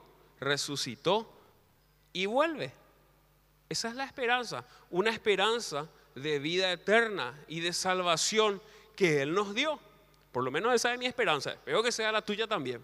resucitó 0.41 1.31
y 2.15 2.25
vuelve. 2.25 2.73
Esa 3.69 3.91
es 3.91 3.95
la 3.95 4.07
esperanza, 4.07 4.65
una 4.89 5.11
esperanza 5.11 5.87
de 6.15 6.39
vida 6.39 6.73
eterna 6.73 7.39
y 7.47 7.61
de 7.61 7.75
salvación 7.75 8.63
que 8.97 9.21
Él 9.21 9.35
nos 9.35 9.55
dio. 9.55 9.79
Por 10.33 10.43
lo 10.43 10.51
menos 10.51 10.75
esa 10.75 10.95
es 10.95 10.99
mi 10.99 11.05
esperanza. 11.05 11.53
Espero 11.53 11.83
que 11.83 11.93
sea 11.93 12.11
la 12.11 12.23
tuya 12.23 12.47
también. 12.47 12.83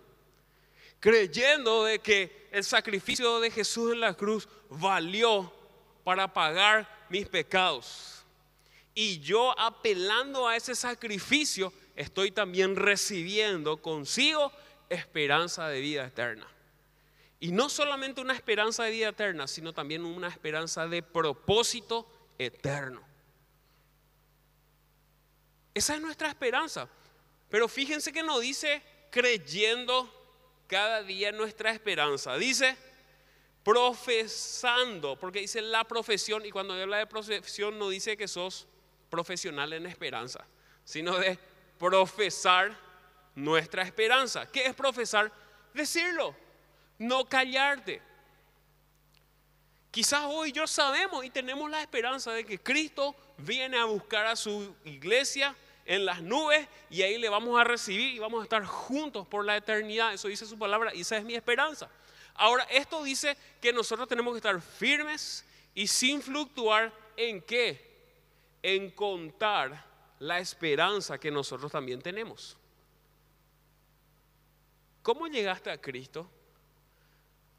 Creyendo 1.00 1.84
de 1.84 2.00
que 2.00 2.50
el 2.52 2.62
sacrificio 2.62 3.40
de 3.40 3.50
Jesús 3.50 3.90
en 3.90 4.00
la 4.00 4.12
cruz 4.12 4.46
valió 4.68 5.50
para 6.04 6.30
pagar 6.30 7.06
mis 7.08 7.26
pecados. 7.26 8.22
Y 8.94 9.18
yo 9.20 9.58
apelando 9.58 10.46
a 10.46 10.56
ese 10.56 10.74
sacrificio, 10.74 11.72
estoy 11.96 12.30
también 12.30 12.76
recibiendo 12.76 13.82
consigo 13.82 14.52
esperanza 14.88 15.68
de 15.68 15.80
vida 15.80 16.06
eterna. 16.06 16.46
Y 17.40 17.50
no 17.50 17.68
solamente 17.68 18.20
una 18.20 18.34
esperanza 18.34 18.84
de 18.84 18.92
vida 18.92 19.08
eterna, 19.08 19.48
sino 19.48 19.72
también 19.72 20.04
una 20.04 20.28
esperanza 20.28 20.86
de 20.86 21.02
propósito 21.02 22.06
eterno. 22.38 23.02
Esa 25.74 25.94
es 25.94 26.00
nuestra 26.00 26.28
esperanza. 26.28 26.88
Pero 27.48 27.68
fíjense 27.68 28.12
que 28.12 28.22
no 28.22 28.38
dice 28.38 28.82
creyendo 29.10 30.10
cada 30.66 31.02
día 31.02 31.32
nuestra 31.32 31.70
esperanza. 31.70 32.36
Dice 32.36 32.76
profesando, 33.62 35.18
porque 35.18 35.40
dice 35.40 35.62
la 35.62 35.84
profesión, 35.84 36.44
y 36.44 36.50
cuando 36.50 36.74
habla 36.74 36.98
de 36.98 37.06
profesión 37.06 37.78
no 37.78 37.88
dice 37.88 38.16
que 38.16 38.26
sos 38.26 38.66
profesional 39.10 39.72
en 39.72 39.86
esperanza, 39.86 40.46
sino 40.84 41.18
de 41.18 41.38
profesar 41.82 42.78
nuestra 43.34 43.82
esperanza. 43.82 44.46
¿Qué 44.46 44.66
es 44.66 44.72
profesar? 44.72 45.32
Decirlo, 45.74 46.32
no 46.96 47.24
callarte. 47.24 48.00
Quizás 49.90 50.22
hoy 50.28 50.52
yo 50.52 50.68
sabemos 50.68 51.24
y 51.24 51.30
tenemos 51.30 51.68
la 51.68 51.80
esperanza 51.80 52.30
de 52.30 52.44
que 52.44 52.60
Cristo 52.60 53.16
viene 53.36 53.78
a 53.78 53.86
buscar 53.86 54.26
a 54.26 54.36
su 54.36 54.76
iglesia 54.84 55.56
en 55.84 56.06
las 56.06 56.22
nubes 56.22 56.68
y 56.88 57.02
ahí 57.02 57.18
le 57.18 57.28
vamos 57.28 57.60
a 57.60 57.64
recibir 57.64 58.14
y 58.14 58.20
vamos 58.20 58.42
a 58.42 58.44
estar 58.44 58.64
juntos 58.64 59.26
por 59.26 59.44
la 59.44 59.56
eternidad. 59.56 60.14
Eso 60.14 60.28
dice 60.28 60.46
su 60.46 60.56
palabra 60.56 60.94
y 60.94 61.00
esa 61.00 61.16
es 61.16 61.24
mi 61.24 61.34
esperanza. 61.34 61.90
Ahora, 62.34 62.62
esto 62.70 63.02
dice 63.02 63.36
que 63.60 63.72
nosotros 63.72 64.06
tenemos 64.06 64.32
que 64.34 64.38
estar 64.38 64.60
firmes 64.62 65.44
y 65.74 65.88
sin 65.88 66.22
fluctuar 66.22 66.92
en 67.16 67.42
qué? 67.42 67.90
En 68.62 68.92
contar 68.92 69.91
la 70.22 70.38
esperanza 70.38 71.18
que 71.18 71.32
nosotros 71.32 71.72
también 71.72 72.00
tenemos. 72.00 72.56
¿Cómo 75.02 75.26
llegaste 75.26 75.68
a 75.68 75.80
Cristo? 75.80 76.30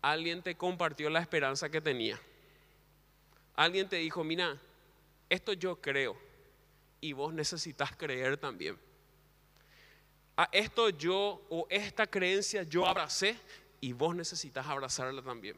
Alguien 0.02 0.42
te 0.42 0.56
compartió 0.56 1.10
la 1.10 1.20
esperanza 1.20 1.70
que 1.70 1.82
tenía. 1.82 2.18
Alguien 3.58 3.90
te 3.90 3.98
dijo, 3.98 4.24
mira, 4.24 4.58
esto 5.30 5.52
yo 5.52 5.82
creo 5.82 6.16
y 7.02 7.12
vos 7.12 7.34
necesitas 7.34 7.98
creer 7.98 8.38
también. 8.38 8.80
A 10.38 10.48
esto 10.54 10.88
yo 10.88 11.46
o 11.50 11.68
esta 11.70 12.08
creencia 12.08 12.64
yo 12.64 12.88
abracé 12.88 13.38
y 13.82 13.92
vos 13.92 14.16
necesitas 14.16 14.66
abrazarla 14.66 15.22
también. 15.22 15.58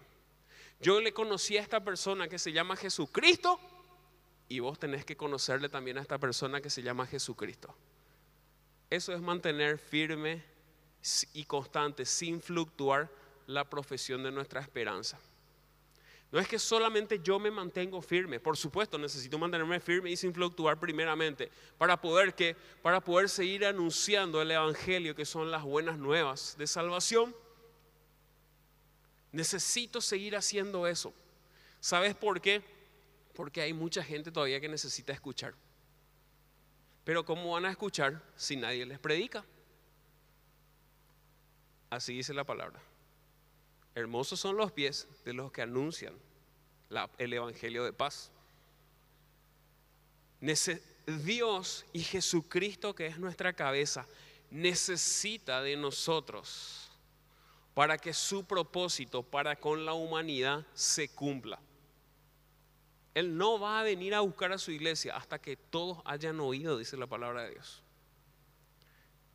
Yo 0.82 1.00
le 1.00 1.14
conocí 1.14 1.56
a 1.56 1.62
esta 1.62 1.84
persona 1.84 2.28
que 2.28 2.40
se 2.40 2.52
llama 2.52 2.76
Jesucristo 2.76 3.60
y 4.48 4.60
vos 4.60 4.78
tenés 4.80 5.06
que 5.06 5.18
conocerle 5.18 5.70
también 5.70 5.98
a 5.98 6.02
esta 6.02 6.18
persona 6.18 6.62
que 6.62 6.70
se 6.70 6.84
llama 6.84 7.08
Jesucristo. 7.08 7.76
Eso 8.90 9.14
es 9.14 9.22
mantener 9.22 9.80
firme 9.80 10.44
y 11.34 11.46
constante, 11.46 12.06
sin 12.06 12.42
fluctuar, 12.42 13.10
la 13.48 13.70
profesión 13.70 14.24
de 14.24 14.32
nuestra 14.32 14.62
esperanza. 14.62 15.20
No 16.32 16.40
es 16.40 16.48
que 16.48 16.60
solamente 16.60 17.20
yo 17.24 17.40
me 17.40 17.52
mantengo 17.52 18.02
firme, 18.02 18.40
por 18.40 18.58
supuesto 18.58 18.98
necesito 18.98 19.38
mantenerme 19.38 19.80
firme 19.80 20.12
y 20.12 20.18
sin 20.18 20.34
fluctuar 20.34 20.80
primeramente 20.80 21.52
para 21.78 22.02
poder 22.02 22.34
que 22.34 22.56
para 22.82 23.00
poder 23.00 23.30
seguir 23.30 23.66
anunciando 23.66 24.42
el 24.42 24.52
evangelio 24.52 25.16
que 25.16 25.26
son 25.26 25.52
las 25.52 25.64
buenas 25.64 25.98
nuevas 25.98 26.56
de 26.58 26.68
salvación. 26.68 27.36
Necesito 29.32 30.02
seguir 30.02 30.36
haciendo 30.36 30.88
eso. 30.88 31.14
¿Sabes 31.80 32.16
por 32.16 32.42
qué? 32.42 32.64
Porque 33.36 33.62
hay 33.62 33.74
mucha 33.74 34.04
gente 34.04 34.32
todavía 34.32 34.60
que 34.60 34.70
necesita 34.70 35.14
escuchar. 35.14 35.54
Pero 37.04 37.24
¿cómo 37.24 37.52
van 37.52 37.66
a 37.66 37.72
escuchar 37.72 38.24
si 38.36 38.56
nadie 38.56 38.86
les 38.86 38.98
predica? 38.98 39.46
Así 41.90 42.14
dice 42.16 42.34
la 42.34 42.44
palabra. 42.44 42.82
Hermosos 43.94 44.40
son 44.40 44.58
los 44.58 44.72
pies 44.72 45.08
de 45.24 45.34
los 45.34 45.52
que 45.52 45.62
anuncian 45.62 46.14
el 47.18 47.34
Evangelio 47.34 47.84
de 47.84 47.94
paz. 47.94 48.32
Dios 51.06 51.86
y 51.94 52.02
Jesucristo, 52.02 52.96
que 52.96 53.08
es 53.08 53.20
nuestra 53.20 53.54
cabeza, 53.54 54.08
necesita 54.50 55.62
de 55.62 55.76
nosotros 55.76 56.90
para 57.74 57.98
que 57.98 58.14
su 58.14 58.46
propósito 58.46 59.22
para 59.22 59.56
con 59.58 59.86
la 59.86 59.94
humanidad 59.94 60.66
se 60.74 61.10
cumpla. 61.10 61.60
Él 63.16 63.36
no 63.36 63.60
va 63.60 63.80
a 63.80 63.84
venir 63.84 64.14
a 64.14 64.20
buscar 64.20 64.52
a 64.52 64.60
su 64.60 64.70
iglesia 64.70 65.16
hasta 65.16 65.42
que 65.42 65.58
todos 65.58 65.98
hayan 66.06 66.40
oído, 66.40 66.78
dice 66.78 66.98
la 66.98 67.08
palabra 67.08 67.44
de 67.44 67.52
Dios. 67.52 67.82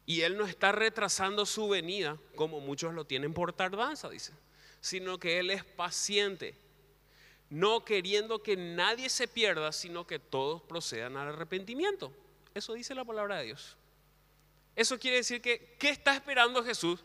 Y 0.06 0.20
Él 0.20 0.37
no 0.37 0.46
está 0.46 0.70
retrasando 0.70 1.44
su 1.44 1.68
venida 1.68 2.16
como 2.37 2.60
muchos 2.60 2.94
lo 2.94 3.04
tienen 3.04 3.34
por 3.34 3.52
tardanza, 3.52 4.08
dice 4.08 4.32
sino 4.80 5.18
que 5.18 5.38
Él 5.38 5.50
es 5.50 5.64
paciente, 5.64 6.54
no 7.49 7.84
queriendo 7.84 8.42
que 8.42 8.56
nadie 8.56 9.08
se 9.08 9.28
pierda, 9.28 9.72
sino 9.72 10.06
que 10.06 10.18
todos 10.18 10.62
procedan 10.62 11.16
al 11.16 11.28
arrepentimiento. 11.28 12.12
Eso 12.54 12.75
dice 12.75 12.94
la 12.94 13.04
palabra 13.04 13.38
de 13.38 13.46
Dios. 13.46 13.76
Eso 14.75 14.99
quiere 14.99 15.18
decir 15.18 15.42
que, 15.42 15.76
¿qué 15.78 15.90
está 15.90 16.14
esperando 16.14 16.64
Jesús? 16.64 17.00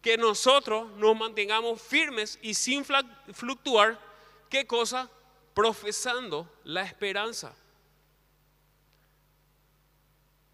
Que 0.00 0.16
nosotros 0.16 0.90
nos 0.92 1.16
mantengamos 1.16 1.82
firmes 1.82 2.38
y 2.40 2.54
sin 2.54 2.84
fluctuar, 2.84 4.00
¿qué 4.48 4.66
cosa? 4.66 5.10
Profesando 5.58 6.48
la 6.64 6.82
esperanza. 6.82 7.52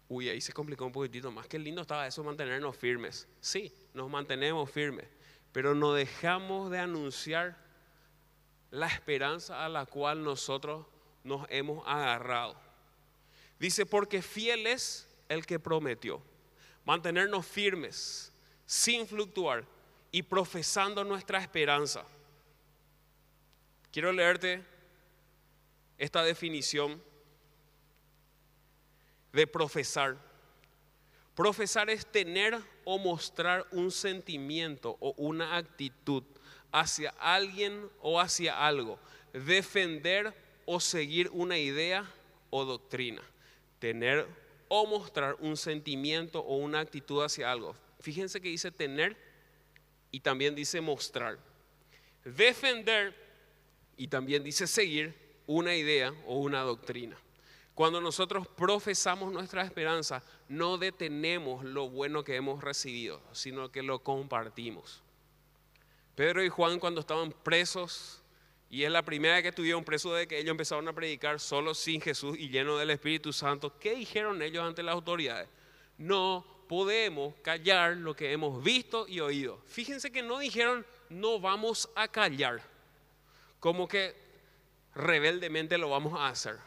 Uy, 0.07 0.29
ahí 0.29 0.41
se 0.41 0.51
complicó 0.51 0.85
un 0.85 0.91
poquitito 0.91 1.31
más. 1.31 1.47
Qué 1.47 1.59
lindo 1.59 1.81
estaba 1.81 2.07
eso, 2.07 2.23
mantenernos 2.23 2.75
firmes. 2.75 3.27
Sí, 3.39 3.71
nos 3.93 4.09
mantenemos 4.09 4.69
firmes 4.69 5.07
pero 5.55 5.73
no 5.73 5.93
dejamos 5.93 6.69
de 6.69 6.79
anunciar 6.79 7.55
la 8.71 8.87
esperanza 8.87 9.63
a 9.63 9.69
la 9.69 9.85
cual 9.85 10.21
nosotros 10.21 10.85
nos 11.23 11.47
hemos 11.49 11.81
agarrado. 11.87 12.59
Dice, 13.57 13.85
porque 13.85 14.21
fiel 14.21 14.67
es 14.67 15.07
el 15.29 15.45
que 15.45 15.57
prometió. 15.57 16.21
Mantenernos 16.83 17.45
firmes, 17.45 18.33
sin 18.65 19.07
fluctuar 19.07 19.63
y 20.11 20.23
profesando 20.23 21.05
nuestra 21.05 21.39
esperanza. 21.39 22.03
Quiero 23.93 24.11
leerte 24.11 24.61
esta 25.97 26.23
definición 26.23 27.01
de 29.31 29.47
profesar. 29.47 30.17
Profesar 31.35 31.89
es 31.89 32.05
tener 32.09 32.57
o 32.85 32.97
mostrar 32.97 33.67
un 33.71 33.91
sentimiento 33.91 34.97
o 34.99 35.13
una 35.17 35.57
actitud 35.57 36.23
hacia 36.71 37.09
alguien 37.19 37.89
o 38.01 38.19
hacia 38.19 38.65
algo. 38.65 38.99
Defender 39.33 40.33
o 40.65 40.79
seguir 40.79 41.29
una 41.31 41.57
idea 41.57 42.09
o 42.49 42.63
doctrina. 42.63 43.21
Tener 43.79 44.25
o 44.69 44.85
mostrar 44.87 45.35
un 45.39 45.57
sentimiento 45.57 46.39
o 46.39 46.57
una 46.57 46.79
actitud 46.79 47.21
hacia 47.23 47.51
algo. 47.51 47.75
Fíjense 47.99 48.39
que 48.39 48.49
dice 48.49 48.71
tener 48.71 49.17
y 50.11 50.21
también 50.21 50.55
dice 50.55 50.79
mostrar. 50.79 51.37
Defender 52.23 53.13
y 53.97 54.07
también 54.07 54.43
dice 54.43 54.67
seguir 54.67 55.24
una 55.47 55.75
idea 55.75 56.13
o 56.25 56.39
una 56.39 56.61
doctrina. 56.61 57.17
Cuando 57.75 57.99
nosotros 57.99 58.47
profesamos 58.47 59.33
nuestra 59.33 59.61
esperanza, 59.63 60.23
no 60.47 60.77
detenemos 60.77 61.65
lo 61.65 61.89
bueno 61.89 62.23
que 62.23 62.37
hemos 62.37 62.63
recibido, 62.63 63.21
sino 63.33 63.69
que 63.69 63.83
lo 63.83 63.99
compartimos. 63.99 65.03
Pedro 66.15 66.41
y 66.43 66.47
Juan 66.47 66.79
cuando 66.79 67.01
estaban 67.01 67.33
presos, 67.43 68.23
y 68.69 68.83
es 68.83 68.91
la 68.91 69.03
primera 69.03 69.35
vez 69.35 69.43
que 69.43 69.49
estuvieron 69.49 69.83
presos 69.83 70.17
de 70.17 70.25
que 70.25 70.39
ellos 70.39 70.51
empezaron 70.51 70.87
a 70.87 70.93
predicar 70.93 71.39
solo 71.41 71.73
sin 71.73 71.99
Jesús 71.99 72.37
y 72.39 72.47
lleno 72.47 72.77
del 72.77 72.91
Espíritu 72.91 73.33
Santo, 73.33 73.77
¿qué 73.77 73.95
dijeron 73.95 74.41
ellos 74.41 74.63
ante 74.63 74.81
las 74.81 74.93
autoridades? 74.93 75.49
No 75.97 76.45
podemos 76.69 77.35
callar 77.41 77.97
lo 77.97 78.15
que 78.15 78.31
hemos 78.31 78.63
visto 78.63 79.05
y 79.07 79.19
oído. 79.19 79.61
Fíjense 79.65 80.11
que 80.11 80.23
no 80.23 80.39
dijeron, 80.39 80.85
no 81.09 81.41
vamos 81.41 81.89
a 81.95 82.07
callar, 82.07 82.61
como 83.59 83.87
que 83.87 84.24
rebeldemente 84.95 85.77
lo 85.77 85.89
vamos 85.89 86.19
a 86.19 86.27
hacer 86.29 86.57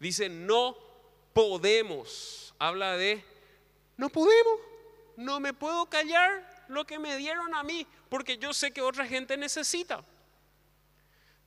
Dice, 0.00 0.30
no 0.30 0.76
podemos. 1.34 2.54
Habla 2.58 2.96
de, 2.96 3.22
no 3.98 4.08
podemos. 4.08 4.58
No 5.16 5.38
me 5.38 5.52
puedo 5.52 5.86
callar 5.86 6.64
lo 6.68 6.86
que 6.86 6.98
me 6.98 7.16
dieron 7.18 7.54
a 7.54 7.62
mí, 7.62 7.86
porque 8.08 8.38
yo 8.38 8.54
sé 8.54 8.72
que 8.72 8.80
otra 8.80 9.06
gente 9.06 9.36
necesita. 9.36 10.02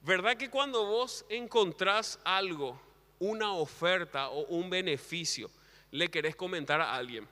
¿Verdad 0.02 0.38
que 0.38 0.52
cuando 0.52 0.86
vos 0.86 1.26
encontrás 1.30 2.20
algo, 2.24 2.80
una 3.20 3.54
oferta 3.54 4.30
o 4.30 4.46
un 4.46 4.70
beneficio, 4.70 5.50
le 5.90 6.12
querés 6.12 6.36
comentar 6.36 6.80
a 6.80 6.94
alguien? 6.94 7.28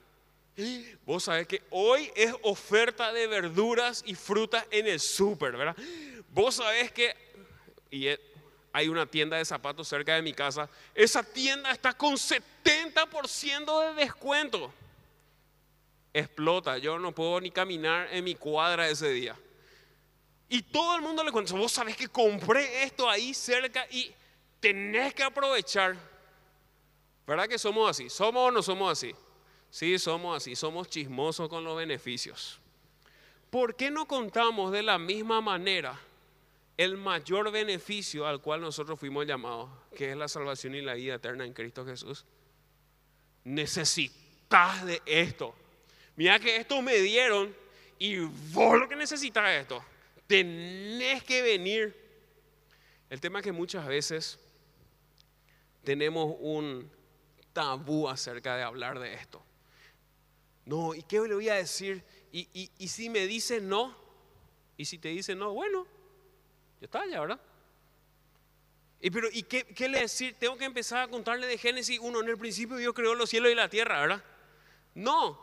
Vos 1.06 1.24
sabés 1.24 1.46
que 1.46 1.62
hoy 1.70 2.10
es 2.16 2.34
oferta 2.42 3.12
de 3.12 3.28
verduras 3.28 4.02
y 4.04 4.16
frutas 4.16 4.66
en 4.70 4.88
el 4.88 4.98
súper, 4.98 5.56
¿verdad? 5.56 5.76
Vos 6.30 6.56
sabés 6.56 6.90
que, 6.90 7.14
y 7.90 8.08
hay 8.72 8.88
una 8.88 9.06
tienda 9.06 9.36
de 9.36 9.44
zapatos 9.44 9.86
cerca 9.86 10.14
de 10.14 10.22
mi 10.22 10.32
casa. 10.32 10.68
Esa 10.94 11.22
tienda 11.22 11.70
está 11.70 11.92
con 11.92 12.14
70% 12.14 13.88
de 13.88 13.94
descuento. 13.94 14.72
Explota, 16.14 16.78
yo 16.78 16.98
no 16.98 17.12
puedo 17.12 17.40
ni 17.40 17.50
caminar 17.50 18.08
en 18.10 18.24
mi 18.24 18.34
cuadra 18.34 18.88
ese 18.88 19.10
día. 19.10 19.36
Y 20.48 20.62
todo 20.62 20.96
el 20.96 21.02
mundo 21.02 21.24
le 21.24 21.32
cuenta, 21.32 21.54
vos 21.54 21.72
sabés 21.72 21.96
que 21.96 22.08
compré 22.08 22.84
esto 22.84 23.08
ahí 23.08 23.32
cerca 23.32 23.86
y 23.90 24.12
tenés 24.60 25.14
que 25.14 25.22
aprovechar. 25.22 25.96
¿Verdad 27.26 27.48
que 27.48 27.58
somos 27.58 27.88
así? 27.88 28.10
¿Somos 28.10 28.48
o 28.48 28.50
no 28.50 28.62
somos 28.62 28.92
así? 28.92 29.14
Sí, 29.70 29.98
somos 29.98 30.36
así, 30.36 30.54
somos 30.54 30.88
chismosos 30.88 31.48
con 31.48 31.64
los 31.64 31.76
beneficios. 31.76 32.60
¿Por 33.48 33.74
qué 33.74 33.90
no 33.90 34.06
contamos 34.06 34.72
de 34.72 34.82
la 34.82 34.98
misma 34.98 35.40
manera? 35.40 35.98
El 36.76 36.96
mayor 36.96 37.50
beneficio 37.50 38.26
al 38.26 38.40
cual 38.40 38.60
nosotros 38.60 38.98
fuimos 38.98 39.26
llamados, 39.26 39.70
que 39.94 40.10
es 40.10 40.16
la 40.16 40.28
salvación 40.28 40.74
y 40.74 40.80
la 40.80 40.94
vida 40.94 41.14
eterna 41.14 41.44
en 41.44 41.52
Cristo 41.52 41.84
Jesús. 41.84 42.24
Necesitas 43.44 44.84
de 44.86 45.02
esto. 45.04 45.54
Mira 46.16 46.38
que 46.38 46.56
esto 46.56 46.80
me 46.82 46.96
dieron 46.96 47.54
y 47.98 48.18
vos 48.52 48.78
lo 48.78 48.88
que 48.88 48.96
necesitas 48.96 49.50
es 49.50 49.62
esto. 49.62 49.84
Tenés 50.26 51.22
que 51.24 51.42
venir. 51.42 51.96
El 53.10 53.20
tema 53.20 53.40
es 53.40 53.44
que 53.44 53.52
muchas 53.52 53.86
veces 53.86 54.38
tenemos 55.84 56.36
un 56.40 56.90
tabú 57.52 58.08
acerca 58.08 58.56
de 58.56 58.62
hablar 58.62 58.98
de 58.98 59.14
esto. 59.14 59.44
No, 60.64 60.94
¿y 60.94 61.02
qué 61.02 61.20
le 61.20 61.34
voy 61.34 61.48
a 61.48 61.54
decir? 61.54 62.02
Y, 62.32 62.70
y 62.78 62.88
si 62.88 63.10
me 63.10 63.26
dice 63.26 63.60
no, 63.60 63.94
y 64.76 64.86
si 64.86 64.96
te 64.96 65.08
dice 65.08 65.34
no, 65.34 65.52
bueno, 65.52 65.86
está, 66.86 67.06
ya, 67.06 67.20
¿verdad? 67.20 67.40
Y, 69.00 69.10
pero, 69.10 69.28
¿y 69.32 69.42
qué, 69.42 69.64
qué, 69.64 69.88
le 69.88 70.00
decir? 70.00 70.36
Tengo 70.38 70.56
que 70.56 70.64
empezar 70.64 71.00
a 71.00 71.08
contarle 71.08 71.46
de 71.48 71.58
Génesis 71.58 71.98
1. 71.98 72.20
En 72.20 72.28
el 72.28 72.38
principio 72.38 72.76
Dios 72.76 72.94
creó 72.94 73.14
los 73.14 73.28
cielos 73.28 73.50
y 73.50 73.54
la 73.54 73.68
tierra, 73.68 74.00
¿verdad? 74.00 74.24
No. 74.94 75.38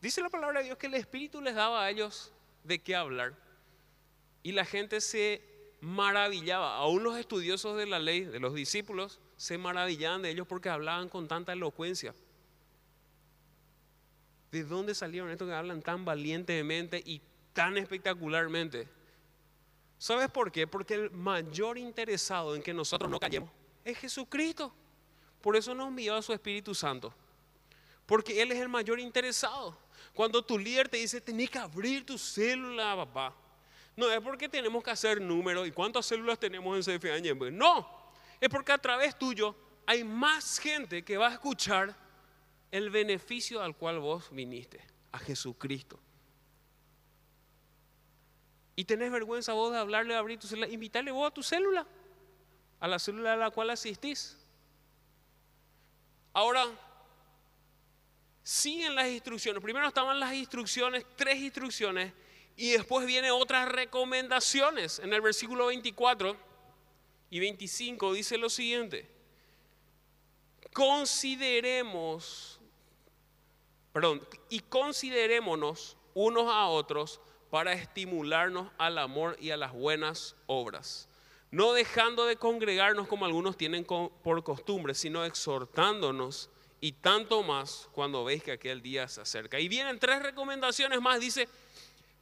Dice 0.00 0.22
la 0.22 0.30
palabra 0.30 0.60
de 0.60 0.66
Dios 0.66 0.78
que 0.78 0.86
el 0.86 0.94
Espíritu 0.94 1.40
les 1.40 1.56
daba 1.56 1.84
a 1.84 1.90
ellos 1.90 2.32
de 2.62 2.78
qué 2.78 2.94
hablar. 2.94 3.34
Y 4.44 4.52
la 4.52 4.64
gente 4.64 5.00
se 5.00 5.42
maravillaba. 5.80 6.76
Aún 6.76 7.02
los 7.02 7.18
estudiosos 7.18 7.76
de 7.76 7.86
la 7.86 7.98
ley, 7.98 8.24
de 8.24 8.38
los 8.38 8.54
discípulos, 8.54 9.20
se 9.36 9.58
maravillaban 9.58 10.22
de 10.22 10.30
ellos 10.30 10.46
porque 10.46 10.68
hablaban 10.68 11.08
con 11.08 11.26
tanta 11.26 11.52
elocuencia. 11.52 12.14
¿De 14.52 14.64
dónde 14.64 14.94
salieron 14.94 15.30
estos 15.30 15.48
que 15.48 15.54
hablan 15.54 15.82
tan 15.82 16.04
valientemente 16.04 17.02
y 17.04 17.20
tan 17.52 17.76
espectacularmente? 17.78 18.88
¿Sabes 20.00 20.30
por 20.30 20.50
qué? 20.50 20.66
Porque 20.66 20.94
el 20.94 21.10
mayor 21.10 21.76
interesado 21.76 22.56
en 22.56 22.62
que 22.62 22.72
nosotros 22.72 23.10
no 23.10 23.20
callemos 23.20 23.50
es 23.84 23.98
Jesucristo. 23.98 24.72
Por 25.42 25.56
eso 25.56 25.74
nos 25.74 25.88
envió 25.88 26.16
a 26.16 26.22
su 26.22 26.32
Espíritu 26.32 26.74
Santo. 26.74 27.12
Porque 28.06 28.40
Él 28.40 28.50
es 28.50 28.58
el 28.60 28.70
mayor 28.70 28.98
interesado. 28.98 29.76
Cuando 30.14 30.42
tu 30.42 30.58
líder 30.58 30.88
te 30.88 30.96
dice, 30.96 31.20
tenés 31.20 31.50
que 31.50 31.58
abrir 31.58 32.06
tu 32.06 32.16
célula, 32.16 32.96
papá. 32.96 33.36
No 33.94 34.10
es 34.10 34.22
porque 34.22 34.48
tenemos 34.48 34.82
que 34.82 34.90
hacer 34.90 35.20
números 35.20 35.68
y 35.68 35.70
cuántas 35.70 36.06
células 36.06 36.40
tenemos 36.40 36.88
en 36.88 36.98
CFA 36.98 37.50
No, 37.50 37.86
es 38.40 38.48
porque 38.48 38.72
a 38.72 38.78
través 38.78 39.18
tuyo 39.18 39.54
hay 39.84 40.02
más 40.02 40.58
gente 40.58 41.04
que 41.04 41.18
va 41.18 41.28
a 41.28 41.32
escuchar 41.34 41.94
el 42.70 42.88
beneficio 42.88 43.60
al 43.62 43.76
cual 43.76 43.98
vos 43.98 44.30
viniste, 44.30 44.82
a 45.12 45.18
Jesucristo. 45.18 46.00
Y 48.80 48.84
tenés 48.86 49.12
vergüenza 49.12 49.52
vos 49.52 49.72
de 49.72 49.78
hablarle, 49.78 50.14
de 50.14 50.18
abrir 50.18 50.38
tu 50.38 50.46
célula, 50.46 50.66
invitarle 50.66 51.10
vos 51.10 51.30
a 51.30 51.34
tu 51.34 51.42
célula, 51.42 51.86
a 52.80 52.88
la 52.88 52.98
célula 52.98 53.34
a 53.34 53.36
la 53.36 53.50
cual 53.50 53.68
asistís. 53.68 54.38
Ahora, 56.32 56.64
siguen 58.42 58.94
las 58.94 59.06
instrucciones. 59.08 59.62
Primero 59.62 59.86
estaban 59.86 60.18
las 60.18 60.32
instrucciones, 60.32 61.04
tres 61.14 61.36
instrucciones, 61.40 62.14
y 62.56 62.70
después 62.70 63.06
vienen 63.06 63.32
otras 63.32 63.68
recomendaciones. 63.68 64.98
En 65.00 65.12
el 65.12 65.20
versículo 65.20 65.66
24 65.66 66.34
y 67.28 67.38
25 67.38 68.14
dice 68.14 68.38
lo 68.38 68.48
siguiente. 68.48 69.06
Consideremos, 70.72 72.58
perdón, 73.92 74.26
y 74.48 74.60
considerémonos 74.60 75.98
unos 76.14 76.50
a 76.50 76.66
otros 76.68 77.20
para 77.50 77.72
estimularnos 77.72 78.70
al 78.78 78.98
amor 78.98 79.36
y 79.40 79.50
a 79.50 79.56
las 79.56 79.72
buenas 79.72 80.36
obras. 80.46 81.08
No 81.50 81.72
dejando 81.72 82.26
de 82.26 82.36
congregarnos 82.36 83.08
como 83.08 83.24
algunos 83.24 83.56
tienen 83.56 83.84
por 83.84 84.42
costumbre, 84.44 84.94
sino 84.94 85.24
exhortándonos 85.24 86.48
y 86.80 86.92
tanto 86.92 87.42
más 87.42 87.88
cuando 87.92 88.24
veis 88.24 88.42
que 88.44 88.52
aquel 88.52 88.80
día 88.80 89.08
se 89.08 89.20
acerca. 89.20 89.58
Y 89.58 89.68
vienen 89.68 89.98
tres 89.98 90.22
recomendaciones 90.22 91.00
más. 91.00 91.18
Dice, 91.18 91.48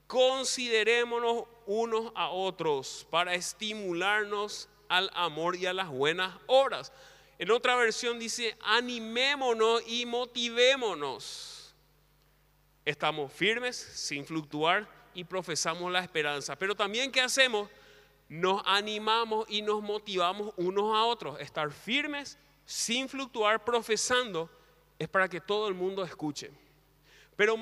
considerémonos 0.07 1.45
unos 1.67 2.11
a 2.15 2.31
otros 2.31 3.07
para 3.11 3.35
estimularnos 3.35 4.69
al 4.89 5.11
amor 5.13 5.57
y 5.57 5.67
a 5.67 5.75
las 5.75 5.89
buenas 5.89 6.35
obras. 6.47 6.91
En 7.39 7.51
otra 7.51 7.77
versión 7.77 8.19
dice, 8.19 8.57
animémonos 8.63 9.83
y 9.87 10.07
motivémonos. 10.07 11.75
Estamos 12.87 13.31
firmes 13.31 13.77
sin 13.77 14.25
fluctuar 14.25 14.98
y 15.19 15.25
profesamos 15.25 15.91
la 15.91 15.99
esperanza. 15.99 16.57
Pero 16.57 16.77
también, 16.77 17.11
¿qué 17.11 17.21
hacemos? 17.21 17.69
Nos 18.29 18.63
animamos 18.65 19.47
y 19.49 19.63
nos 19.63 19.83
motivamos 19.83 20.55
unos 20.57 20.95
a 20.95 21.03
otros. 21.05 21.41
Estar 21.41 21.73
firmes, 21.73 22.39
sin 22.65 23.09
fluctuar, 23.09 23.65
profesando, 23.65 24.49
es 24.97 25.09
para 25.09 25.29
que 25.29 25.41
todo 25.41 25.67
el 25.67 25.75
mundo 25.75 26.05
escuche. 26.05 26.53
Pero, 27.35 27.59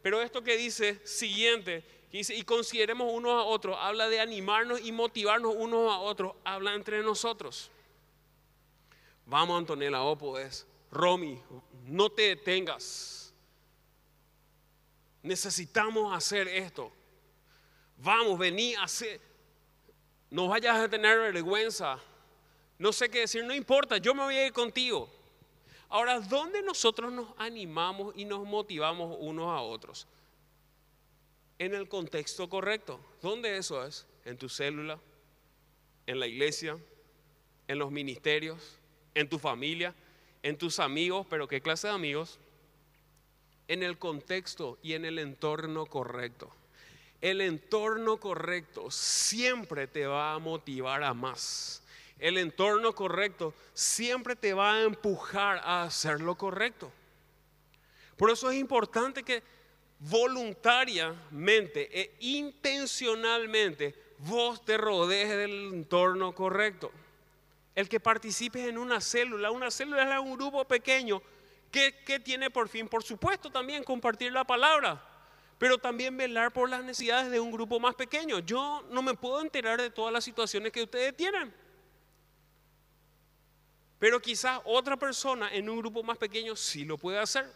pero 0.00 0.22
esto 0.22 0.44
que 0.44 0.56
dice 0.56 1.04
siguiente, 1.04 1.84
y 2.12 2.42
consideremos 2.44 3.12
unos 3.12 3.32
a 3.32 3.42
otros, 3.42 3.76
habla 3.80 4.08
de 4.08 4.20
animarnos 4.20 4.80
y 4.80 4.92
motivarnos 4.92 5.56
unos 5.56 5.92
a 5.92 5.98
otros, 5.98 6.34
habla 6.44 6.74
entre 6.74 7.02
nosotros. 7.02 7.68
Vamos, 9.24 9.58
Antonella, 9.58 9.98
vos 9.98 10.18
podés. 10.18 10.68
Romy, 10.92 11.42
no 11.84 12.10
te 12.10 12.22
detengas. 12.36 13.25
Necesitamos 15.26 16.16
hacer 16.16 16.46
esto. 16.46 16.92
Vamos, 17.98 18.38
vení 18.38 18.76
hacer. 18.76 19.20
No 20.30 20.46
vayas 20.46 20.76
a 20.76 20.88
tener 20.88 21.18
vergüenza. 21.18 21.98
No 22.78 22.92
sé 22.92 23.08
qué 23.08 23.20
decir, 23.20 23.44
no 23.44 23.52
importa, 23.52 23.96
yo 23.96 24.14
me 24.14 24.22
voy 24.22 24.36
a 24.36 24.46
ir 24.46 24.52
contigo. 24.52 25.10
Ahora, 25.88 26.20
¿dónde 26.20 26.62
nosotros 26.62 27.12
nos 27.12 27.28
animamos 27.38 28.14
y 28.16 28.24
nos 28.24 28.46
motivamos 28.46 29.16
unos 29.18 29.48
a 29.48 29.62
otros? 29.62 30.06
En 31.58 31.74
el 31.74 31.88
contexto 31.88 32.48
correcto. 32.48 33.00
¿Dónde 33.20 33.56
eso 33.56 33.84
es? 33.84 34.06
En 34.24 34.38
tu 34.38 34.48
célula, 34.48 34.96
en 36.06 36.20
la 36.20 36.28
iglesia, 36.28 36.78
en 37.66 37.78
los 37.80 37.90
ministerios, 37.90 38.78
en 39.12 39.28
tu 39.28 39.40
familia, 39.40 39.92
en 40.44 40.56
tus 40.56 40.78
amigos, 40.78 41.26
pero 41.28 41.48
¿qué 41.48 41.60
clase 41.60 41.88
de 41.88 41.94
amigos? 41.94 42.38
En 43.68 43.82
el 43.82 43.98
contexto 43.98 44.78
y 44.82 44.94
en 44.94 45.04
el 45.04 45.18
entorno 45.18 45.86
correcto. 45.86 46.50
El 47.20 47.40
entorno 47.40 48.18
correcto 48.18 48.90
siempre 48.90 49.86
te 49.86 50.06
va 50.06 50.34
a 50.34 50.38
motivar 50.38 51.02
a 51.02 51.14
más. 51.14 51.82
El 52.18 52.38
entorno 52.38 52.94
correcto 52.94 53.54
siempre 53.74 54.36
te 54.36 54.54
va 54.54 54.74
a 54.74 54.82
empujar 54.82 55.60
a 55.64 55.82
hacer 55.82 56.20
lo 56.20 56.36
correcto. 56.36 56.90
Por 58.16 58.30
eso 58.30 58.50
es 58.50 58.56
importante 58.56 59.22
que 59.22 59.42
voluntariamente 59.98 62.00
e 62.00 62.16
intencionalmente 62.20 63.94
vos 64.18 64.64
te 64.64 64.76
rodees 64.76 65.30
del 65.30 65.74
entorno 65.74 66.34
correcto. 66.34 66.90
El 67.74 67.88
que 67.88 68.00
participes 68.00 68.66
en 68.66 68.78
una 68.78 69.02
célula, 69.02 69.50
una 69.50 69.70
célula 69.70 70.14
es 70.14 70.20
un 70.20 70.36
grupo 70.36 70.64
pequeño 70.64 71.20
que, 72.04 72.20
tiene 72.20 72.50
por 72.50 72.68
fin, 72.68 72.88
por 72.88 73.02
supuesto, 73.02 73.50
también 73.50 73.84
compartir 73.84 74.32
la 74.32 74.44
palabra, 74.44 75.02
pero 75.58 75.76
también 75.76 76.16
velar 76.16 76.52
por 76.52 76.70
las 76.70 76.82
necesidades 76.82 77.30
de 77.30 77.38
un 77.38 77.50
grupo 77.50 77.78
más 77.78 77.94
pequeño. 77.94 78.38
Yo 78.38 78.84
no 78.90 79.02
me 79.02 79.14
puedo 79.14 79.42
enterar 79.42 79.80
de 79.80 79.90
todas 79.90 80.12
las 80.12 80.24
situaciones 80.24 80.72
que 80.72 80.82
ustedes 80.82 81.14
tienen. 81.16 81.54
Pero 83.98 84.20
quizás 84.20 84.60
otra 84.64 84.96
persona 84.96 85.54
en 85.54 85.68
un 85.68 85.78
grupo 85.78 86.02
más 86.02 86.18
pequeño 86.18 86.56
sí 86.56 86.84
lo 86.84 86.96
puede 86.96 87.18
hacer. 87.18 87.50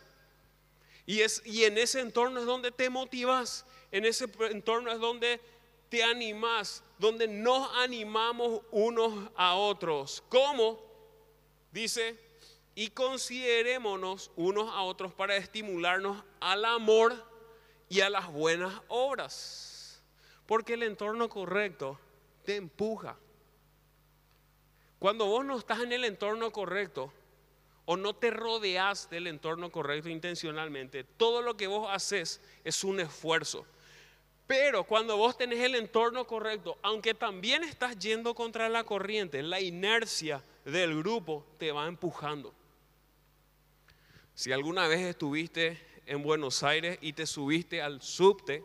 Y, 1.07 1.21
es, 1.21 1.43
y 1.45 1.65
en 1.65 1.79
ese 1.79 2.01
entorno 2.01 2.41
es 2.41 2.47
donde 2.47 2.71
te 2.71 2.91
motivas, 2.91 3.67
en 3.91 4.05
ese 4.05 4.27
entorno 4.51 4.93
es 4.93 4.99
donde 4.99 5.41
te 5.89 6.05
animas, 6.05 6.85
donde 6.99 7.27
nos 7.27 7.71
animamos 7.79 8.63
unos 8.71 9.31
a 9.35 9.55
otros. 9.55 10.23
¿Cómo? 10.29 10.81
Dice, 11.73 12.30
y 12.75 12.89
considerémonos 12.91 14.31
unos 14.37 14.71
a 14.71 14.83
otros 14.83 15.13
para 15.13 15.37
estimularnos 15.37 16.23
al 16.41 16.65
amor 16.65 17.15
y 17.89 18.01
a 18.01 18.11
las 18.11 18.33
buenas 18.33 18.81
obras. 18.89 20.03
Porque 20.47 20.75
el 20.75 20.83
entorno 20.83 21.29
correcto 21.29 21.99
te 22.45 22.57
empuja. 22.57 23.17
Cuando 24.99 25.27
vos 25.27 25.45
no 25.45 25.59
estás 25.59 25.81
en 25.81 25.93
el 25.93 26.05
entorno 26.05 26.53
correcto 26.53 27.13
o 27.87 27.97
no 27.97 28.15
te 28.15 28.31
rodeas 28.31 29.09
del 29.11 29.27
entorno 29.27 29.71
correcto 29.73 30.09
intencionalmente, 30.09 31.05
todo 31.05 31.43
lo 31.43 31.57
que 31.57 31.67
vos 31.67 31.89
haces 31.91 32.41
es 32.65 32.85
un 32.85 33.01
esfuerzo. 33.01 33.67
Pero 34.47 34.85
cuando 34.85 35.17
vos 35.17 35.37
tenés 35.37 35.61
el 35.61 35.77
entorno 35.77 36.27
correcto, 36.27 36.77
aunque 36.83 37.15
también 37.15 37.63
estás 37.63 37.99
yendo 37.99 38.35
contra 38.35 38.69
la 38.69 38.85
corriente, 38.85 39.43
la 39.43 39.61
inercia 39.61 40.43
del 40.65 40.99
grupo 40.99 41.47
te 41.57 41.73
va 41.73 41.87
empujando. 41.87 42.53
Si 44.35 44.53
alguna 44.53 44.87
vez 44.89 45.01
estuviste 45.01 45.81
en 46.07 46.23
Buenos 46.23 46.63
Aires 46.63 46.99
y 47.01 47.13
te 47.13 47.27
subiste 47.27 47.83
al 47.83 48.01
subte 48.03 48.65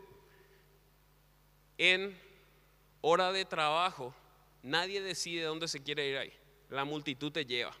en 1.78 2.18
hora 3.00 3.32
de 3.32 3.44
trabajo, 3.44 4.14
nadie 4.62 5.00
decide 5.00 5.42
dónde 5.42 5.68
se 5.68 5.82
quiere 5.82 6.08
ir 6.08 6.16
ahí. 6.16 6.32
La 6.70 6.84
multitud 6.84 7.30
te 7.30 7.44
lleva. 7.44 7.74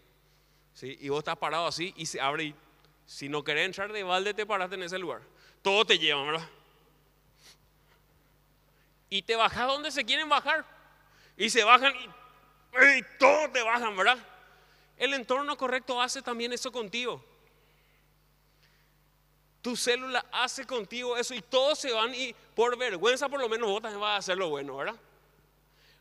¿sí? 0.74 0.96
Y 1.00 1.08
vos 1.08 1.18
estás 1.18 1.36
parado 1.36 1.66
así 1.66 1.94
y 1.96 2.06
se 2.06 2.20
abre. 2.20 2.44
Y, 2.44 2.54
si 3.06 3.28
no 3.28 3.44
querés 3.44 3.66
entrar 3.66 3.92
de 3.92 4.02
balde, 4.02 4.34
te 4.34 4.44
paraste 4.44 4.74
en 4.74 4.82
ese 4.82 4.98
lugar. 4.98 5.22
Todo 5.62 5.84
te 5.84 5.98
lleva, 5.98 6.22
¿verdad? 6.24 6.48
y 9.08 9.22
te 9.22 9.36
bajas 9.36 9.66
donde 9.66 9.90
se 9.90 10.04
quieren 10.04 10.28
bajar. 10.28 10.64
Y 11.36 11.50
se 11.50 11.64
bajan 11.64 11.94
y, 11.94 13.02
todos 13.18 13.52
te 13.52 13.62
bajan, 13.62 13.96
¿verdad? 13.96 14.18
El 14.96 15.14
entorno 15.14 15.56
correcto 15.56 16.00
hace 16.00 16.22
también 16.22 16.52
eso 16.52 16.72
contigo. 16.72 17.24
Tu 19.66 19.74
célula 19.74 20.24
hace 20.30 20.64
contigo 20.64 21.16
eso 21.16 21.34
y 21.34 21.42
todos 21.42 21.80
se 21.80 21.92
van 21.92 22.14
y 22.14 22.32
por 22.54 22.78
vergüenza 22.78 23.28
por 23.28 23.40
lo 23.40 23.48
menos 23.48 23.68
vos 23.68 23.82
también 23.82 24.00
vas 24.00 24.12
a 24.12 24.16
hacer 24.18 24.38
lo 24.38 24.48
bueno, 24.48 24.76
¿verdad? 24.76 24.94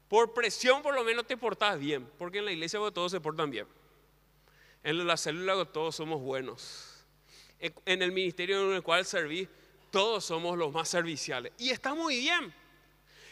Por 0.08 0.36
presión 0.36 0.84
por 0.84 0.93
lo 0.93 1.04
menos 1.04 1.25
te 1.25 1.36
portas 1.36 1.80
bien, 1.80 2.08
porque 2.19 2.38
en 2.38 2.45
la 2.45 2.51
iglesia 2.51 2.80
todos 2.93 3.12
se 3.12 3.19
portan 3.19 3.49
bien. 3.49 3.65
En 4.84 5.08
la 5.08 5.17
célula 5.17 5.65
todos 5.65 5.95
somos 5.95 6.21
buenos. 6.21 7.08
En 7.58 8.04
el 8.04 8.12
ministerio 8.12 8.69
en 8.69 8.75
el 8.75 8.84
cual 8.84 9.04
serví, 9.04 9.49
todos 9.89 10.25
somos 10.25 10.60
los 10.60 10.71
más 10.71 10.88
serviciales. 10.88 11.51
Y 11.58 11.71
está 11.71 11.95
muy 11.95 12.19
bien. 12.19 12.54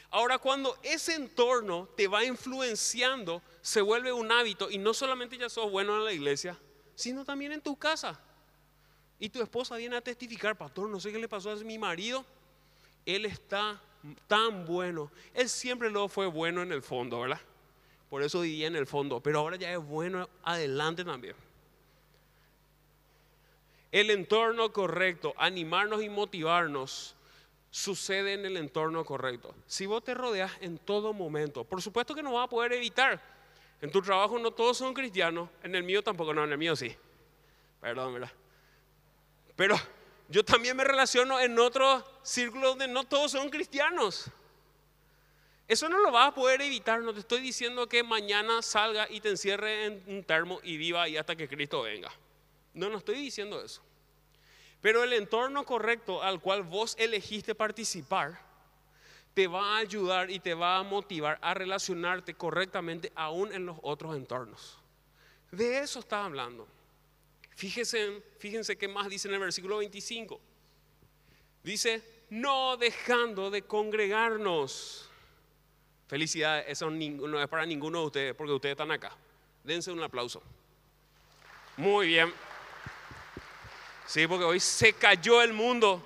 Ahora, 0.10 0.40
cuando 0.40 0.80
ese 0.82 1.14
entorno 1.14 1.88
te 1.96 2.08
va 2.08 2.26
influenciando, 2.26 3.44
se 3.62 3.82
vuelve 3.82 4.12
un 4.12 4.32
hábito 4.32 4.72
y 4.72 4.80
no 4.80 4.96
solamente 4.96 5.38
ya 5.38 5.48
sos 5.48 5.70
bueno 5.70 5.96
en 5.96 6.06
la 6.06 6.12
iglesia, 6.12 6.60
sino 6.96 7.24
también 7.24 7.52
en 7.52 7.62
tu 7.62 7.76
casa. 7.76 8.20
Y 9.24 9.30
tu 9.30 9.42
esposa 9.42 9.78
viene 9.78 9.96
a 9.96 10.02
testificar, 10.02 10.58
pastor, 10.58 10.90
no 10.90 11.00
sé 11.00 11.10
qué 11.10 11.18
le 11.18 11.30
pasó 11.30 11.50
a 11.52 11.56
mi 11.56 11.78
marido. 11.78 12.26
Él 13.06 13.26
está 13.26 13.80
tan 14.28 14.66
bueno. 14.66 15.10
Él 15.34 15.48
siempre 15.48 15.90
lo 15.90 16.10
fue 16.10 16.28
bueno 16.28 16.62
en 16.62 16.74
el 16.74 16.82
fondo, 16.82 17.22
¿verdad? 17.22 17.40
Por 18.10 18.22
eso 18.22 18.42
vivía 18.42 18.68
en 18.68 18.76
el 18.76 18.86
fondo, 18.86 19.22
pero 19.22 19.40
ahora 19.40 19.56
ya 19.56 19.72
es 19.72 19.80
bueno 19.80 20.28
adelante 20.44 21.06
también. 21.06 21.38
El 23.94 24.10
entorno 24.10 24.74
correcto, 24.74 25.34
animarnos 25.38 26.04
y 26.04 26.10
motivarnos 26.10 27.16
sucede 27.72 28.34
en 28.34 28.46
el 28.46 28.58
entorno 28.58 29.06
correcto. 29.06 29.56
Si 29.68 29.86
vos 29.86 30.04
te 30.04 30.14
rodeas 30.14 30.52
en 30.60 30.78
todo 30.80 31.14
momento, 31.14 31.64
por 31.64 31.82
supuesto 31.82 32.14
que 32.14 32.24
no 32.24 32.34
vas 32.34 32.48
a 32.48 32.50
poder 32.50 32.74
evitar. 32.74 33.22
En 33.80 33.90
tu 33.90 34.02
trabajo 34.02 34.38
no 34.38 34.52
todos 34.52 34.76
son 34.76 34.94
cristianos, 34.94 35.48
en 35.64 35.76
el 35.76 35.84
mío 35.84 36.04
tampoco, 36.04 36.34
no, 36.34 36.44
en 36.44 36.52
el 36.52 36.58
mío 36.58 36.76
sí. 36.76 36.94
Perdón, 37.80 38.16
¿verdad? 38.16 38.32
Pero 39.56 39.80
yo 40.30 40.44
también 40.44 40.76
me 40.76 40.84
relaciono 40.84 41.40
en 41.40 41.58
otros 41.60 42.04
círculos 42.24 42.72
donde 42.72 42.88
no 42.88 43.04
todos 43.04 43.32
son 43.32 43.50
cristianos. 43.50 44.30
Eso 45.68 45.88
no 45.88 46.00
lo 46.00 46.12
vas 46.12 46.30
a 46.30 46.34
poder 46.36 46.62
evitar, 46.62 47.02
no 47.02 47.14
te 47.14 47.22
estoy 47.22 47.40
diciendo 47.40 47.88
que 47.88 48.04
mañana 48.04 48.62
salga 48.62 49.08
y 49.10 49.22
te 49.22 49.30
encierre 49.30 49.86
en 49.86 50.04
un 50.08 50.24
termo 50.24 50.60
y 50.64 50.78
viva 50.78 51.04
ahí 51.04 51.18
hasta 51.18 51.36
que 51.36 51.48
Cristo 51.48 51.82
venga. 51.82 52.12
No, 52.74 52.90
no 52.90 52.98
estoy 52.98 53.16
diciendo 53.16 53.62
eso. 53.62 53.82
Pero 54.82 55.04
el 55.04 55.14
entorno 55.14 55.66
correcto 55.66 56.22
al 56.22 56.42
cual 56.42 56.64
vos 56.64 56.96
elegiste 57.00 57.56
participar 57.56 58.40
te 59.34 59.48
va 59.48 59.76
a 59.76 59.78
ayudar 59.78 60.30
y 60.30 60.40
te 60.40 60.54
va 60.54 60.78
a 60.78 60.84
motivar 60.84 61.40
a 61.42 61.54
relacionarte 61.54 62.34
correctamente 62.34 63.12
aún 63.16 63.54
en 63.54 63.66
los 63.66 63.78
otros 63.82 64.16
entornos. 64.16 64.78
De 65.52 65.80
eso 65.80 66.00
está 66.00 66.26
hablando. 66.26 66.68
Fíjense, 67.56 68.22
fíjense 68.40 68.78
qué 68.78 68.88
más 68.88 69.10
dice 69.10 69.28
en 69.28 69.36
el 69.36 69.40
versículo 69.40 69.78
25. 69.78 70.40
Dice, 71.64 72.02
no 72.30 72.78
dejando 72.78 73.52
de 73.52 73.62
congregarnos. 73.62 75.10
Felicidades, 76.08 76.66
eso 76.68 76.90
no 76.90 77.42
es 77.42 77.48
para 77.48 77.66
ninguno 77.66 78.02
de 78.02 78.06
ustedes, 78.06 78.36
porque 78.36 78.54
ustedes 78.54 78.74
están 78.74 78.92
acá. 78.92 79.16
Dense 79.64 79.92
un 79.92 80.04
aplauso. 80.04 80.42
Muy 81.78 82.08
bien. 82.08 82.34
Sí, 84.06 84.28
porque 84.28 84.44
hoy 84.44 84.60
se 84.60 84.94
cayó 84.94 85.42
el 85.42 85.54
mundo 85.54 86.06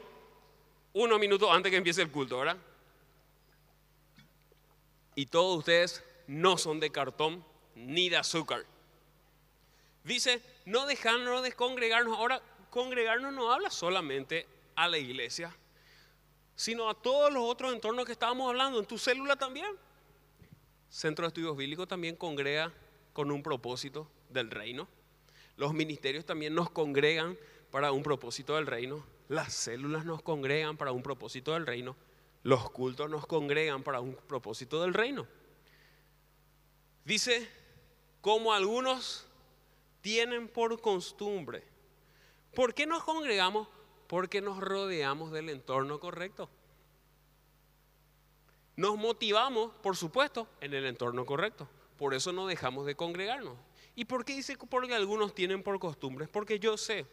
unos 0.94 1.20
minutos 1.20 1.50
antes 1.52 1.70
que 1.70 1.78
empiece 1.78 2.02
el 2.02 2.12
culto, 2.12 2.40
¿verdad? 2.40 2.58
Y 5.16 5.26
todos 5.26 5.58
ustedes 5.58 6.04
no 6.28 6.58
son 6.58 6.80
de 6.80 6.92
cartón 6.92 7.44
ni 7.76 8.10
de 8.10 8.18
azúcar. 8.18 8.66
Dice, 10.04 10.42
no 10.68 10.86
dejarnos 10.86 11.44
de 11.44 11.54
congregarnos. 11.54 12.18
Ahora, 12.18 12.42
congregarnos 12.70 13.34
no 13.34 13.54
habla 13.54 13.70
solamente 13.70 14.46
a 14.76 14.90
la 14.90 14.98
iglesia, 14.98 15.56
sino 16.56 16.90
a 16.90 16.94
todos 16.94 17.32
los 17.32 17.44
otros 17.44 17.74
entornos 17.74 18.06
que 18.06 18.12
estábamos 18.12 18.50
hablando, 18.50 18.78
en 18.78 18.86
tu 18.86 18.98
célula 18.98 19.38
también. 19.38 19.78
Centro 20.90 21.24
de 21.24 21.30
Estudios 21.30 21.56
Bíblicos 21.56 21.88
también 21.88 22.18
congrega 22.18 22.74
con 23.14 23.32
un 23.32 23.42
propósito 23.42 24.10
del 24.30 24.52
reino. 24.52 24.90
Los 25.56 25.74
ministerios 25.74 26.26
también 26.26 26.54
nos 26.54 26.70
congregan 26.70 27.38
para 27.72 27.94
un 27.94 28.04
propósito 28.04 28.56
del 28.56 28.68
reino, 28.68 29.06
las 29.30 29.54
células 29.54 30.04
nos 30.04 30.22
congregan 30.22 30.76
para 30.76 30.92
un 30.92 31.02
propósito 31.02 31.54
del 31.54 31.66
reino, 31.66 31.96
los 32.44 32.70
cultos 32.72 33.10
nos 33.10 33.26
congregan 33.26 33.84
para 33.84 34.02
un 34.02 34.16
propósito 34.16 34.82
del 34.82 34.94
reino. 34.94 35.26
Dice, 37.06 37.50
como 38.20 38.54
algunos 38.54 39.27
tienen 40.08 40.48
por 40.48 40.80
costumbre. 40.80 41.66
¿Por 42.56 42.74
qué 42.74 42.86
nos 42.86 43.04
congregamos? 43.04 43.68
Porque 44.08 44.40
nos 44.40 44.58
rodeamos 44.58 45.34
del 45.34 45.50
entorno 45.50 46.00
correcto. 46.00 46.50
Nos 48.78 48.96
motivamos, 48.96 49.74
por 49.84 49.98
supuesto, 49.98 50.48
en 50.62 50.74
el 50.74 50.86
entorno 50.86 51.26
correcto. 51.26 51.68
Por 51.98 52.14
eso 52.14 52.32
no 52.32 52.48
dejamos 52.48 52.86
de 52.86 52.96
congregarnos. 52.96 53.58
¿Y 53.96 54.06
por 54.06 54.24
qué 54.24 54.34
dice 54.34 54.58
porque 54.58 54.96
algunos 54.96 55.36
tienen 55.36 55.62
por 55.62 55.78
costumbre? 55.78 56.26
Porque 56.30 56.58
yo 56.58 56.78
sé 56.78 57.06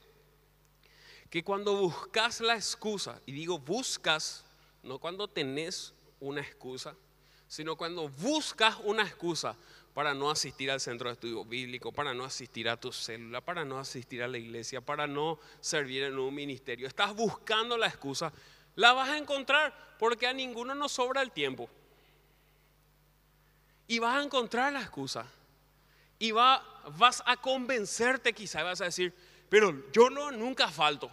que 1.30 1.42
cuando 1.42 1.74
buscas 1.74 2.40
la 2.40 2.54
excusa, 2.54 3.20
y 3.26 3.32
digo 3.32 3.58
buscas, 3.58 4.44
no 4.84 5.00
cuando 5.00 5.26
tenés 5.26 5.94
una 6.20 6.42
excusa, 6.42 6.94
sino 7.48 7.74
cuando 7.74 8.08
buscas 8.08 8.76
una 8.84 9.02
excusa 9.02 9.56
para 9.94 10.12
no 10.12 10.28
asistir 10.28 10.72
al 10.72 10.80
centro 10.80 11.08
de 11.08 11.14
estudio 11.14 11.44
bíblico, 11.44 11.92
para 11.92 12.12
no 12.12 12.24
asistir 12.24 12.68
a 12.68 12.76
tu 12.76 12.92
célula, 12.92 13.40
para 13.40 13.64
no 13.64 13.78
asistir 13.78 14.24
a 14.24 14.28
la 14.28 14.38
iglesia, 14.38 14.80
para 14.80 15.06
no 15.06 15.38
servir 15.60 16.02
en 16.02 16.18
un 16.18 16.34
ministerio. 16.34 16.88
Estás 16.88 17.14
buscando 17.14 17.78
la 17.78 17.86
excusa, 17.86 18.32
la 18.74 18.92
vas 18.92 19.08
a 19.08 19.18
encontrar 19.18 19.94
porque 19.98 20.26
a 20.26 20.32
ninguno 20.32 20.74
nos 20.74 20.92
sobra 20.92 21.22
el 21.22 21.30
tiempo. 21.30 21.70
Y 23.86 24.00
vas 24.00 24.18
a 24.18 24.24
encontrar 24.24 24.72
la 24.72 24.80
excusa. 24.80 25.26
Y 26.18 26.32
va, 26.32 26.64
vas 26.96 27.22
a 27.24 27.36
convencerte 27.36 28.32
quizá, 28.32 28.64
vas 28.64 28.80
a 28.80 28.86
decir, 28.86 29.14
pero 29.48 29.92
yo 29.92 30.10
no, 30.10 30.32
nunca 30.32 30.68
falto. 30.68 31.08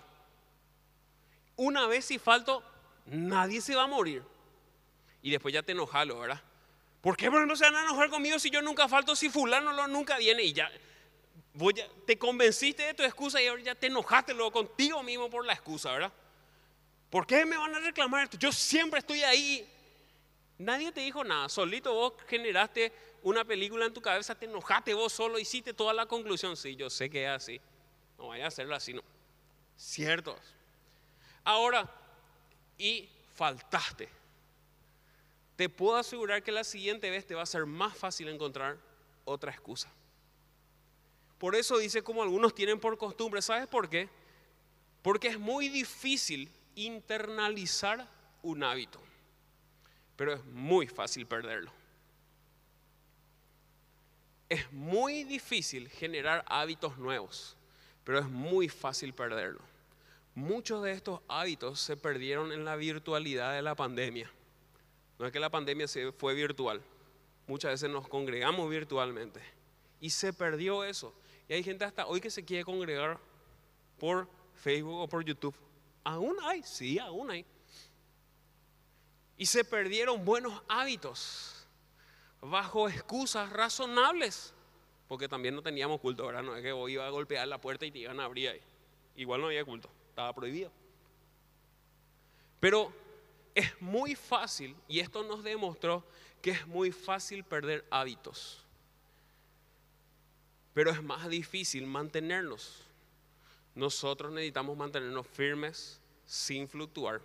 Una 1.55 1.85
vez 1.85 2.05
si 2.05 2.17
falto, 2.17 2.63
nadie 3.05 3.61
se 3.61 3.75
va 3.75 3.83
a 3.83 3.87
morir. 3.87 4.23
Y 5.21 5.29
después 5.29 5.53
ya 5.53 5.61
te 5.61 5.73
enojalo, 5.73 6.17
¿verdad? 6.19 6.41
¿Por 7.01 7.17
qué 7.17 7.29
no 7.29 7.55
se 7.55 7.65
van 7.65 7.75
a 7.75 7.83
enojar 7.83 8.09
conmigo 8.09 8.37
si 8.37 8.51
yo 8.51 8.61
nunca 8.61 8.87
falto, 8.87 9.15
si 9.15 9.29
fulano 9.29 9.73
no, 9.73 9.87
nunca 9.87 10.17
viene 10.17 10.43
y 10.43 10.53
ya, 10.53 10.71
voy 11.53 11.73
te 12.05 12.17
convenciste 12.17 12.83
de 12.83 12.93
tu 12.93 13.03
excusa 13.03 13.41
y 13.41 13.47
ahora 13.47 13.63
ya 13.63 13.75
te 13.75 13.87
enojaste 13.87 14.33
luego 14.35 14.51
contigo 14.51 15.01
mismo 15.01 15.29
por 15.29 15.43
la 15.45 15.53
excusa, 15.53 15.91
¿verdad? 15.91 16.13
¿Por 17.09 17.25
qué 17.25 17.43
me 17.45 17.57
van 17.57 17.73
a 17.73 17.79
reclamar 17.79 18.23
esto? 18.23 18.37
Yo 18.37 18.51
siempre 18.51 18.99
estoy 18.99 19.23
ahí. 19.23 19.67
Nadie 20.59 20.91
te 20.91 21.01
dijo 21.01 21.23
nada, 21.23 21.49
solito 21.49 21.91
vos 21.91 22.13
generaste 22.27 22.93
una 23.23 23.43
película 23.43 23.85
en 23.85 23.93
tu 23.93 24.01
cabeza, 24.01 24.35
te 24.35 24.45
enojaste 24.45 24.93
vos 24.93 25.11
solo, 25.11 25.39
hiciste 25.39 25.73
toda 25.73 25.93
la 25.93 26.05
conclusión. 26.05 26.55
Sí, 26.55 26.75
yo 26.75 26.89
sé 26.89 27.09
que 27.09 27.25
es 27.25 27.29
así. 27.31 27.59
No 28.17 28.27
vaya 28.27 28.45
a 28.45 28.47
hacerlo 28.49 28.75
así, 28.75 28.93
no. 28.93 29.01
Cierto. 29.75 30.37
Ahora, 31.43 31.89
y 32.77 33.09
faltaste 33.33 34.20
te 35.61 35.69
puedo 35.69 35.95
asegurar 35.95 36.41
que 36.41 36.51
la 36.51 36.63
siguiente 36.63 37.07
vez 37.11 37.23
te 37.23 37.35
va 37.35 37.43
a 37.43 37.45
ser 37.45 37.67
más 37.67 37.95
fácil 37.95 38.27
encontrar 38.29 38.79
otra 39.25 39.51
excusa. 39.51 39.87
Por 41.37 41.55
eso 41.55 41.77
dice 41.77 42.01
como 42.01 42.23
algunos 42.23 42.55
tienen 42.55 42.79
por 42.79 42.97
costumbre, 42.97 43.43
¿sabes 43.43 43.67
por 43.67 43.87
qué? 43.87 44.09
Porque 45.03 45.27
es 45.27 45.37
muy 45.37 45.69
difícil 45.69 46.49
internalizar 46.73 48.07
un 48.41 48.63
hábito, 48.63 48.99
pero 50.15 50.33
es 50.33 50.43
muy 50.45 50.87
fácil 50.87 51.27
perderlo. 51.27 51.71
Es 54.49 54.71
muy 54.71 55.25
difícil 55.25 55.89
generar 55.89 56.43
hábitos 56.47 56.97
nuevos, 56.97 57.55
pero 58.03 58.17
es 58.17 58.25
muy 58.25 58.67
fácil 58.67 59.13
perderlo. 59.13 59.61
Muchos 60.33 60.81
de 60.81 60.93
estos 60.93 61.19
hábitos 61.27 61.79
se 61.79 61.97
perdieron 61.97 62.51
en 62.51 62.65
la 62.65 62.75
virtualidad 62.77 63.53
de 63.53 63.61
la 63.61 63.75
pandemia. 63.75 64.27
No 65.21 65.27
es 65.27 65.33
que 65.33 65.39
la 65.39 65.51
pandemia 65.51 65.87
se 65.87 66.11
fue 66.11 66.33
virtual. 66.33 66.81
Muchas 67.45 67.73
veces 67.73 67.91
nos 67.91 68.07
congregamos 68.07 68.67
virtualmente. 68.67 69.39
Y 69.99 70.09
se 70.09 70.33
perdió 70.33 70.83
eso. 70.83 71.13
Y 71.47 71.53
hay 71.53 71.61
gente 71.61 71.85
hasta 71.85 72.07
hoy 72.07 72.19
que 72.19 72.31
se 72.31 72.43
quiere 72.43 72.65
congregar 72.65 73.19
por 73.99 74.27
Facebook 74.55 74.99
o 74.99 75.07
por 75.07 75.23
YouTube. 75.23 75.53
Aún 76.03 76.35
hay, 76.41 76.63
sí, 76.63 76.97
aún 76.97 77.29
hay. 77.29 77.45
Y 79.37 79.45
se 79.45 79.63
perdieron 79.63 80.25
buenos 80.25 80.59
hábitos 80.67 81.67
bajo 82.41 82.89
excusas 82.89 83.47
razonables. 83.51 84.55
Porque 85.07 85.27
también 85.27 85.53
no 85.53 85.61
teníamos 85.61 86.01
culto, 86.01 86.25
¿verdad? 86.25 86.41
No 86.41 86.55
es 86.55 86.63
que 86.63 86.71
hoy 86.71 86.93
iba 86.93 87.05
a 87.05 87.11
golpear 87.11 87.47
la 87.47 87.61
puerta 87.61 87.85
y 87.85 87.91
te 87.91 87.99
iban 87.99 88.19
a 88.19 88.25
abrir 88.25 88.49
ahí. 88.49 88.61
Igual 89.17 89.41
no 89.41 89.47
había 89.47 89.63
culto, 89.63 89.87
estaba 90.09 90.33
prohibido. 90.33 90.71
Pero 92.59 92.91
es 93.55 93.81
muy 93.81 94.15
fácil, 94.15 94.75
y 94.87 94.99
esto 94.99 95.23
nos 95.23 95.43
demostró 95.43 96.05
que 96.41 96.51
es 96.51 96.67
muy 96.67 96.91
fácil 96.91 97.43
perder 97.43 97.85
hábitos, 97.89 98.65
pero 100.73 100.91
es 100.91 101.03
más 101.03 101.29
difícil 101.29 101.85
mantenerlos. 101.85 102.83
Nosotros 103.75 104.31
necesitamos 104.31 104.77
mantenernos 104.77 105.27
firmes 105.27 106.01
sin 106.25 106.67
fluctuar, 106.67 107.21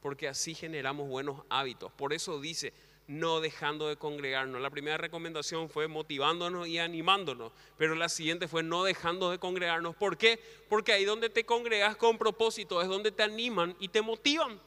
porque 0.00 0.28
así 0.28 0.54
generamos 0.54 1.08
buenos 1.08 1.42
hábitos. 1.48 1.92
Por 1.92 2.12
eso 2.12 2.40
dice, 2.40 2.72
no 3.08 3.40
dejando 3.40 3.88
de 3.88 3.96
congregarnos. 3.96 4.60
La 4.60 4.70
primera 4.70 4.98
recomendación 4.98 5.70
fue 5.70 5.88
motivándonos 5.88 6.68
y 6.68 6.78
animándonos, 6.78 7.52
pero 7.76 7.94
la 7.94 8.08
siguiente 8.08 8.48
fue 8.48 8.62
no 8.62 8.84
dejando 8.84 9.30
de 9.30 9.38
congregarnos. 9.38 9.96
¿Por 9.96 10.16
qué? 10.16 10.38
Porque 10.68 10.92
ahí 10.92 11.04
donde 11.04 11.30
te 11.30 11.44
congregas 11.44 11.96
con 11.96 12.18
propósito 12.18 12.80
es 12.82 12.88
donde 12.88 13.10
te 13.10 13.22
animan 13.22 13.74
y 13.80 13.88
te 13.88 14.02
motivan. 14.02 14.60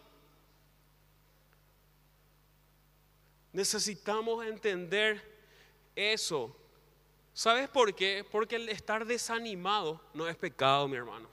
Necesitamos 3.53 4.45
entender 4.45 5.21
eso. 5.95 6.55
¿Sabes 7.33 7.69
por 7.69 7.93
qué? 7.93 8.25
Porque 8.29 8.55
el 8.55 8.69
estar 8.69 9.05
desanimado 9.05 10.01
no 10.13 10.27
es 10.27 10.35
pecado, 10.35 10.87
mi 10.87 10.97
hermano. 10.97 11.29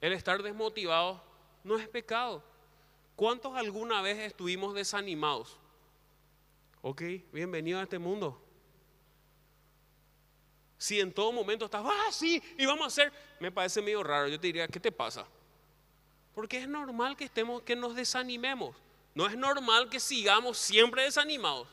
El 0.00 0.12
estar 0.12 0.42
desmotivado 0.42 1.22
no 1.64 1.78
es 1.78 1.88
pecado. 1.88 2.42
¿Cuántos 3.16 3.54
alguna 3.54 4.02
vez 4.02 4.18
estuvimos 4.18 4.74
desanimados? 4.74 5.58
Ok, 6.80 7.02
bienvenido 7.32 7.78
a 7.78 7.84
este 7.84 7.98
mundo. 7.98 8.42
Si 10.76 10.98
en 10.98 11.12
todo 11.12 11.30
momento 11.30 11.66
estás, 11.66 11.84
ah, 11.86 12.10
sí, 12.10 12.42
y 12.58 12.66
vamos 12.66 12.84
a 12.84 12.86
hacer, 12.88 13.12
me 13.38 13.52
parece 13.52 13.80
medio 13.80 14.02
raro. 14.02 14.26
Yo 14.26 14.40
te 14.40 14.48
diría, 14.48 14.66
¿qué 14.66 14.80
te 14.80 14.90
pasa? 14.90 15.24
Porque 16.34 16.58
es 16.58 16.68
normal 16.68 17.16
que 17.16 17.24
estemos, 17.24 17.62
que 17.62 17.76
nos 17.76 17.94
desanimemos. 17.94 18.74
No 19.14 19.26
es 19.26 19.36
normal 19.36 19.88
que 19.90 20.00
sigamos 20.00 20.58
siempre 20.58 21.02
desanimados. 21.02 21.68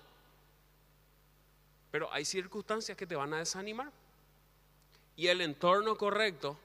Pero 1.91 2.12
hay 2.12 2.25
circunstancias 2.25 2.97
que 2.97 3.08
te 3.08 3.15
van 3.15 3.34
a 3.34 3.38
desanimar. 3.38 3.91
Y 5.15 5.28
el 5.28 5.41
entorno 5.41 5.97
correcto 5.97 6.58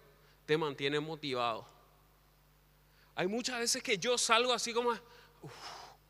te 0.46 0.56
mantiene 0.56 1.00
motivado. 1.00 1.66
Hay 3.14 3.26
muchas 3.26 3.58
veces 3.60 3.82
que 3.82 3.98
yo 3.98 4.18
salgo 4.18 4.52
así 4.52 4.72
como, 4.72 4.92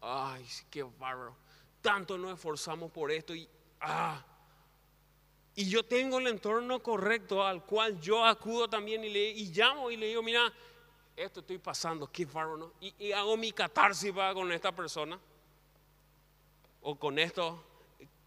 ay, 0.00 0.46
qué 0.70 0.82
bárbaro. 0.82 1.36
Tanto 1.82 2.16
nos 2.16 2.32
esforzamos 2.34 2.90
por 2.90 3.10
esto 3.10 3.34
y, 3.34 3.48
ah. 3.80 4.24
Y 5.54 5.68
yo 5.68 5.84
tengo 5.84 6.18
el 6.18 6.26
entorno 6.26 6.82
correcto 6.82 7.44
al 7.44 7.64
cual 7.64 8.00
yo 8.00 8.24
acudo 8.24 8.68
también 8.68 9.04
y, 9.04 9.10
le, 9.10 9.30
y 9.30 9.52
llamo 9.52 9.90
y 9.90 9.96
le 9.96 10.08
digo, 10.08 10.22
mira, 10.22 10.52
esto 11.16 11.40
estoy 11.40 11.58
pasando, 11.58 12.10
qué 12.10 12.24
bárbaro, 12.24 12.56
¿no? 12.56 12.72
Y, 12.80 13.12
hago 13.12 13.36
mi 13.36 13.52
catarsis 13.52 14.12
con 14.12 14.50
esta 14.52 14.72
persona 14.72 15.18
o 16.82 16.96
con 16.96 17.18
estos 17.18 17.58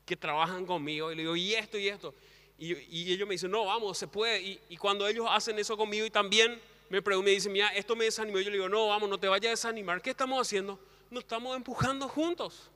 que 0.05 0.15
trabajan 0.15 0.65
conmigo 0.65 1.11
y 1.11 1.15
le 1.15 1.23
digo, 1.23 1.35
y 1.35 1.53
esto 1.53 1.77
y 1.77 1.89
esto. 1.89 2.13
Y, 2.57 3.11
ellos 3.11 3.27
me 3.27 3.35
dicen, 3.35 3.51
no, 3.51 3.65
vamos, 3.65 3.97
se 3.97 4.07
puede. 4.07 4.41
Y, 4.69 4.77
cuando 4.77 5.07
ellos 5.07 5.27
hacen 5.29 5.59
eso 5.59 5.77
conmigo 5.77 6.05
y 6.05 6.09
también 6.09 6.59
me 6.89 7.01
preguntan, 7.01 7.25
me 7.25 7.31
dicen, 7.31 7.51
mira, 7.51 7.69
esto 7.69 7.95
me 7.95 8.05
desanimó, 8.05 8.39
yo 8.39 8.49
le 8.49 8.57
digo, 8.57 8.69
no, 8.69 8.87
vamos, 8.87 9.09
no 9.09 9.19
te 9.19 9.27
vayas 9.27 9.47
a 9.47 9.51
desanimar. 9.51 10.01
¿Qué 10.01 10.11
estamos 10.11 10.39
haciendo? 10.39 10.79
Nos 11.09 11.23
estamos 11.23 11.55
empujando 11.55 12.07
juntos. 12.07 12.71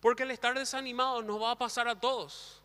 Porque 0.00 0.24
el 0.24 0.30
estar 0.30 0.58
desanimado 0.58 1.22
nos 1.22 1.40
va 1.40 1.52
a 1.52 1.58
pasar 1.58 1.88
a 1.88 1.98
todos. 1.98 2.60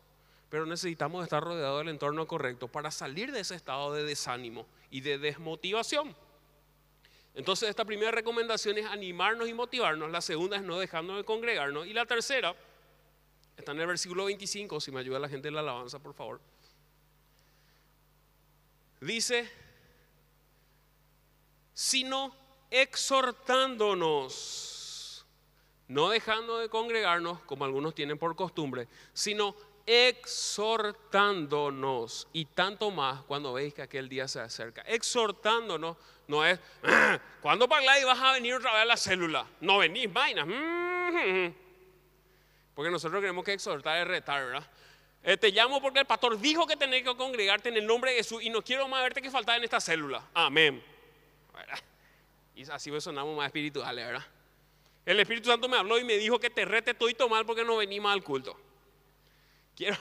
Pero 0.50 0.66
necesitamos 0.66 1.24
estar 1.24 1.42
rodeados 1.42 1.78
del 1.80 1.88
entorno 1.88 2.26
correcto 2.26 2.68
para 2.68 2.90
salir 2.90 3.32
de 3.32 3.40
ese 3.40 3.54
estado 3.54 3.92
de 3.92 4.04
desánimo 4.04 4.66
y 4.90 5.00
de 5.00 5.18
desmotivación. 5.18 6.14
Entonces 7.38 7.68
esta 7.68 7.84
primera 7.84 8.10
recomendación 8.10 8.78
es 8.78 8.86
animarnos 8.86 9.48
y 9.48 9.54
motivarnos, 9.54 10.10
la 10.10 10.20
segunda 10.20 10.56
es 10.56 10.64
no 10.64 10.80
dejarnos 10.80 11.18
de 11.18 11.24
congregarnos 11.24 11.86
y 11.86 11.92
la 11.92 12.04
tercera 12.04 12.56
está 13.56 13.70
en 13.70 13.78
el 13.78 13.86
versículo 13.86 14.24
25, 14.24 14.80
si 14.80 14.90
me 14.90 14.98
ayuda 14.98 15.20
la 15.20 15.28
gente 15.28 15.46
en 15.46 15.54
la 15.54 15.60
alabanza, 15.60 16.00
por 16.00 16.14
favor. 16.14 16.40
Dice, 19.00 19.48
sino 21.72 22.34
exhortándonos, 22.72 25.24
no 25.86 26.08
dejando 26.08 26.58
de 26.58 26.68
congregarnos 26.68 27.38
como 27.42 27.64
algunos 27.64 27.94
tienen 27.94 28.18
por 28.18 28.34
costumbre, 28.34 28.88
sino 29.12 29.54
exhortándonos 29.86 32.26
y 32.32 32.46
tanto 32.46 32.90
más 32.90 33.22
cuando 33.22 33.52
veis 33.52 33.74
que 33.74 33.82
aquel 33.82 34.08
día 34.08 34.26
se 34.26 34.40
acerca. 34.40 34.82
Exhortándonos 34.82 35.96
no 36.28 36.44
es, 36.44 36.60
¿cuándo 37.42 37.66
y 37.66 38.04
vas 38.04 38.20
a 38.20 38.32
venir 38.32 38.54
otra 38.54 38.72
vez 38.72 38.82
a 38.82 38.84
la 38.84 38.96
célula? 38.96 39.46
No 39.60 39.78
venís, 39.78 40.12
vainas. 40.12 40.46
Mm-hmm. 40.46 41.54
Porque 42.74 42.90
nosotros 42.90 43.20
queremos 43.20 43.44
que 43.44 43.54
exhortar 43.54 43.98
es 43.98 44.06
retar, 44.06 44.44
¿verdad? 44.44 44.70
Eh, 45.24 45.36
te 45.36 45.50
llamo 45.50 45.80
porque 45.80 46.00
el 46.00 46.06
pastor 46.06 46.38
dijo 46.38 46.66
que 46.66 46.76
tenés 46.76 47.02
que 47.02 47.16
congregarte 47.16 47.70
en 47.70 47.76
el 47.78 47.86
nombre 47.86 48.12
de 48.12 48.18
Jesús 48.18 48.42
y 48.42 48.50
no 48.50 48.62
quiero 48.62 48.86
más 48.86 49.02
verte 49.02 49.20
que 49.20 49.30
faltar 49.30 49.58
en 49.58 49.64
esta 49.64 49.80
célula. 49.80 50.22
Amén. 50.34 50.82
Y 52.54 52.70
así 52.70 52.90
sonamos 53.00 53.36
más 53.36 53.46
espirituales, 53.46 54.06
¿verdad? 54.06 54.26
El 55.04 55.18
Espíritu 55.20 55.48
Santo 55.48 55.68
me 55.68 55.76
habló 55.76 55.98
y 55.98 56.04
me 56.04 56.18
dijo 56.18 56.38
que 56.38 56.50
te 56.50 56.64
rete 56.64 56.92
todo 56.92 57.28
mal 57.28 57.46
porque 57.46 57.64
no 57.64 57.78
venimos 57.78 58.12
al 58.12 58.22
culto. 58.22 58.54
Quiero, 59.74 59.96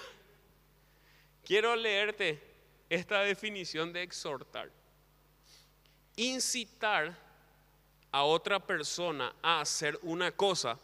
quiero 1.46 1.76
leerte 1.76 2.42
esta 2.90 3.22
definición 3.22 3.94
de 3.94 4.04
exhortar. 4.04 4.70
Incitar 6.18 7.16
a 8.12 8.24
otra 8.24 8.60
persona 8.60 9.34
a 9.42 9.62
hacer 9.62 9.98
una 10.02 10.32
cosa 10.32 10.78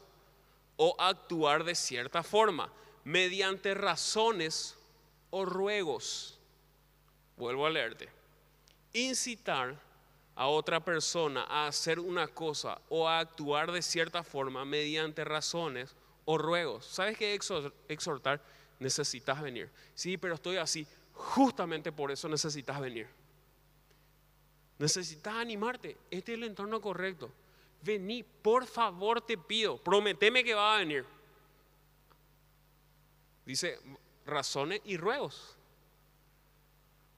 o 0.78 0.96
actuar 1.00 1.64
de 1.64 1.76
cierta 1.76 2.24
forma 2.24 2.72
mediante 3.04 3.74
razones 3.74 4.78
o 5.32 5.44
ruegos. 5.44 6.40
Vuelvo 7.36 7.66
a 7.66 7.72
leerte. 7.72 8.10
Incitar 8.94 9.76
a 10.36 10.48
otra 10.48 10.80
persona 10.80 11.46
a 11.50 11.68
hacer 11.68 12.00
una 12.00 12.28
cosa 12.28 12.80
o 12.90 13.08
a 13.08 13.20
actuar 13.20 13.72
de 13.72 13.82
cierta 13.82 14.24
forma 14.24 14.66
mediante 14.66 15.24
razones 15.24 15.96
o 16.26 16.38
ruegos. 16.38 16.86
¿Sabes 16.86 17.18
qué 17.18 17.34
exhortar? 17.88 18.40
Necesitas 18.80 19.42
venir. 19.42 19.72
Sí, 19.96 20.18
pero 20.18 20.36
estoy 20.36 20.58
así. 20.58 20.86
Justamente 21.14 21.92
por 21.92 22.12
eso 22.12 22.30
necesitas 22.30 22.80
venir. 22.80 23.08
Necesitas 24.78 25.36
animarte. 25.36 25.98
Este 26.10 26.34
es 26.34 26.38
el 26.38 26.44
entorno 26.46 26.82
correcto. 26.82 27.32
Vení, 27.82 28.24
por 28.24 28.66
favor 28.66 29.22
te 29.22 29.38
pido. 29.38 29.78
Prometeme 29.78 30.44
que 30.44 30.54
va 30.54 30.76
a 30.76 30.80
venir. 30.80 31.06
Dice 33.46 33.80
razones 34.26 34.82
y 34.86 34.98
ruegos. 34.98 35.58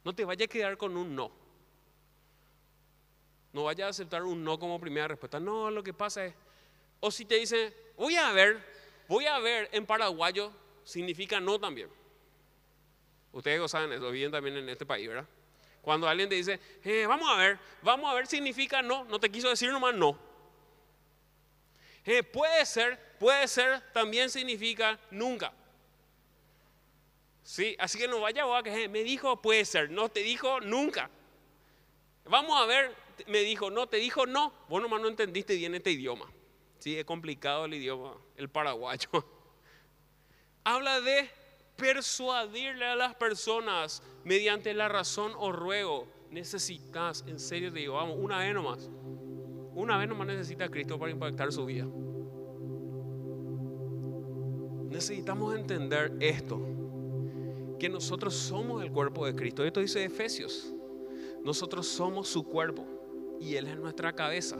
No 0.04 0.14
te 0.14 0.26
vayas 0.26 0.46
a 0.46 0.52
quedar 0.52 0.78
con 0.78 0.98
un 0.98 1.16
no. 1.16 1.32
No 3.54 3.64
vayas 3.64 3.88
a 3.88 3.90
aceptar 3.90 4.24
un 4.24 4.44
no 4.44 4.60
como 4.60 4.80
primera 4.80 5.08
respuesta. 5.08 5.40
No, 5.40 5.72
lo 5.72 5.82
que 5.84 5.94
pasa 5.94 6.26
es, 6.26 6.34
o 7.00 7.10
si 7.10 7.26
te 7.26 7.36
dicen, 7.36 7.74
voy 7.96 8.16
a 8.16 8.32
ver, 8.32 8.62
voy 9.08 9.26
a 9.26 9.40
ver 9.40 9.70
en 9.72 9.86
paraguayo, 9.86 10.52
significa 10.84 11.40
no 11.40 11.60
también. 11.60 11.90
Ustedes 13.32 13.60
lo 13.60 13.68
saben 13.68 13.92
eso, 13.94 14.12
viven 14.12 14.32
también 14.32 14.58
en 14.58 14.70
este 14.70 14.86
país, 14.86 15.08
¿verdad? 15.08 15.28
Cuando 15.86 16.10
alguien 16.10 16.28
te 16.28 16.34
dice, 16.34 16.60
eh, 16.84 17.06
vamos 17.06 17.30
a 17.30 17.38
ver, 17.38 17.60
vamos 17.84 18.10
a 18.10 18.16
ver, 18.16 18.26
significa 18.26 18.82
no, 18.82 19.06
no 19.06 19.20
te 19.20 19.30
quiso 19.30 19.50
decir 19.50 19.70
nomás 19.72 19.94
no. 19.94 20.18
Eh, 22.04 22.24
puede 22.24 22.66
ser, 22.66 23.00
puede 23.20 23.48
ser, 23.48 23.82
también 23.94 24.32
significa 24.32 25.00
nunca. 25.12 25.54
Sí, 27.44 27.76
así 27.78 28.00
que 28.00 28.08
no 28.08 28.20
vaya 28.20 28.46
a 28.46 28.64
que 28.64 28.90
me 28.90 29.04
dijo 29.04 29.40
puede 29.44 29.64
ser, 29.64 29.92
no 29.92 30.10
te 30.10 30.22
dijo 30.22 30.60
nunca. 30.60 31.12
Vamos 32.24 32.60
a 32.60 32.66
ver, 32.66 32.96
me 33.28 33.42
dijo 33.42 33.70
no, 33.70 33.86
te 33.86 33.98
dijo 33.98 34.26
no. 34.26 34.52
Vos 34.68 34.82
nomás 34.82 35.02
no 35.02 35.08
entendiste 35.08 35.56
bien 35.56 35.76
este 35.76 35.92
idioma. 35.92 36.26
Sí, 36.80 36.98
es 36.98 37.06
complicado 37.06 37.66
el 37.66 37.76
idioma, 37.76 38.18
el 38.38 38.50
paraguayo. 38.50 39.08
Habla 40.64 41.00
de 41.02 41.30
persuadirle 41.76 42.86
a 42.86 42.96
las 42.96 43.16
personas 43.16 44.02
mediante 44.24 44.74
la 44.74 44.88
razón 44.88 45.34
o 45.38 45.52
ruego. 45.52 46.08
Necesitas, 46.32 47.24
en 47.28 47.40
serio 47.40 47.72
te 47.72 47.80
digo, 47.80 47.96
vamos, 47.96 48.18
una 48.20 48.40
vez 48.40 48.54
nomás. 48.54 48.90
Una 49.74 49.98
vez 49.98 50.08
nomás 50.08 50.28
necesita 50.28 50.70
Cristo 50.70 50.98
para 50.98 51.12
impactar 51.12 51.52
su 51.52 51.66
vida. 51.66 51.86
Necesitamos 54.90 55.56
entender 55.56 56.14
esto 56.22 56.62
que 57.78 57.90
nosotros 57.90 58.34
somos 58.34 58.82
el 58.82 58.92
cuerpo 58.92 59.26
de 59.26 59.36
Cristo. 59.36 59.66
Esto 59.66 59.82
dice 59.82 60.04
Efesios. 60.04 60.74
Nosotros 61.44 61.88
somos 61.88 62.28
su 62.28 62.44
cuerpo 62.44 62.86
y 63.40 63.56
Él 63.56 63.68
es 63.68 63.78
nuestra 63.78 64.14
cabeza. 64.14 64.58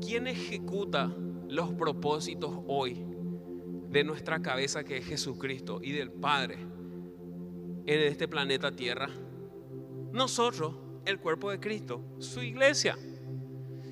¿Quién 0.00 0.26
ejecuta 0.26 1.14
los 1.48 1.72
propósitos 1.74 2.58
hoy 2.66 3.11
de 3.92 4.04
nuestra 4.04 4.40
cabeza 4.40 4.82
que 4.82 4.96
es 4.96 5.06
Jesucristo 5.06 5.80
y 5.82 5.92
del 5.92 6.10
Padre 6.10 6.56
en 7.86 8.00
este 8.00 8.26
planeta 8.26 8.72
Tierra? 8.72 9.10
Nosotros, 10.12 10.74
el 11.04 11.20
cuerpo 11.20 11.50
de 11.50 11.60
Cristo, 11.60 12.02
su 12.18 12.42
iglesia. 12.42 12.96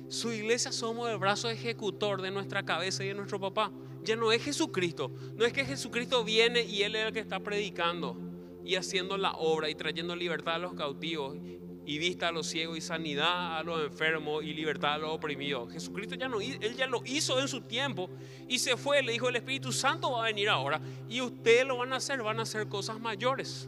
Su 0.09 0.31
iglesia 0.31 0.71
somos 0.71 1.09
el 1.09 1.17
brazo 1.17 1.49
ejecutor 1.49 2.21
de 2.21 2.31
nuestra 2.31 2.63
cabeza 2.65 3.03
y 3.03 3.09
de 3.09 3.13
nuestro 3.13 3.39
papá 3.39 3.71
ya 4.03 4.15
no 4.15 4.31
es 4.31 4.43
Jesucristo. 4.43 5.11
No 5.35 5.45
es 5.45 5.53
que 5.53 5.65
Jesucristo 5.65 6.23
viene 6.23 6.63
y 6.63 6.81
Él 6.83 6.95
es 6.95 7.07
el 7.07 7.13
que 7.13 7.19
está 7.19 7.39
predicando 7.39 8.17
y 8.65 8.75
haciendo 8.75 9.17
la 9.17 9.33
obra 9.33 9.69
y 9.69 9.75
trayendo 9.75 10.15
libertad 10.15 10.55
a 10.55 10.59
los 10.59 10.73
cautivos 10.73 11.37
y 11.85 11.97
vista 11.97 12.27
a 12.27 12.31
los 12.31 12.47
ciegos 12.47 12.77
y 12.77 12.81
sanidad 12.81 13.57
a 13.57 13.63
los 13.63 13.83
enfermos 13.83 14.43
y 14.43 14.53
libertad 14.53 14.93
a 14.93 14.97
los 14.99 15.11
oprimidos. 15.11 15.71
Jesucristo 15.71 16.15
ya 16.15 16.27
no, 16.27 16.39
Él 16.39 16.75
ya 16.75 16.87
lo 16.87 17.01
hizo 17.05 17.39
en 17.39 17.47
su 17.47 17.61
tiempo 17.61 18.09
y 18.47 18.59
se 18.59 18.77
fue. 18.77 19.01
Le 19.01 19.13
dijo 19.13 19.29
el 19.29 19.35
Espíritu 19.35 19.71
Santo 19.71 20.11
va 20.11 20.23
a 20.23 20.25
venir 20.27 20.49
ahora 20.49 20.79
y 21.09 21.21
ustedes 21.21 21.65
lo 21.65 21.77
van 21.77 21.93
a 21.93 21.97
hacer, 21.97 22.21
van 22.21 22.39
a 22.39 22.43
hacer 22.43 22.67
cosas 22.67 22.99
mayores. 22.99 23.67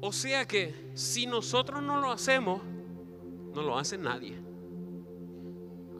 O 0.00 0.12
sea 0.12 0.46
que 0.46 0.74
si 0.94 1.26
nosotros 1.26 1.82
no 1.82 2.00
lo 2.00 2.10
hacemos, 2.10 2.62
no 3.54 3.62
lo 3.62 3.78
hace 3.78 3.98
nadie. 3.98 4.34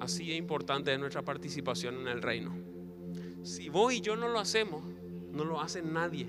Así 0.00 0.32
es 0.32 0.38
importante 0.38 0.96
nuestra 0.96 1.22
participación 1.22 2.00
en 2.00 2.08
el 2.08 2.22
reino. 2.22 2.54
Si 3.42 3.68
vos 3.68 3.92
y 3.92 4.00
yo 4.00 4.16
no 4.16 4.28
lo 4.28 4.40
hacemos, 4.40 4.82
no 5.32 5.44
lo 5.44 5.60
hace 5.60 5.82
nadie. 5.82 6.28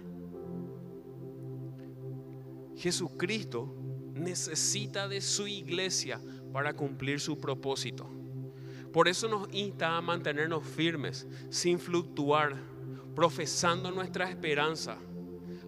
Jesucristo 2.76 3.81
necesita 4.22 5.08
de 5.08 5.22
su 5.22 5.48
iglesia 5.48 6.22
para 6.54 6.74
cumplir 6.74 7.20
su 7.20 7.38
propósito. 7.38 8.10
Por 8.94 9.08
eso 9.08 9.28
nos 9.28 9.48
insta 9.54 9.98
a 9.98 10.02
mantenernos 10.02 10.66
firmes, 10.66 11.28
sin 11.50 11.80
fluctuar, 11.80 12.56
profesando 13.16 13.92
nuestra 13.92 14.30
esperanza, 14.30 14.98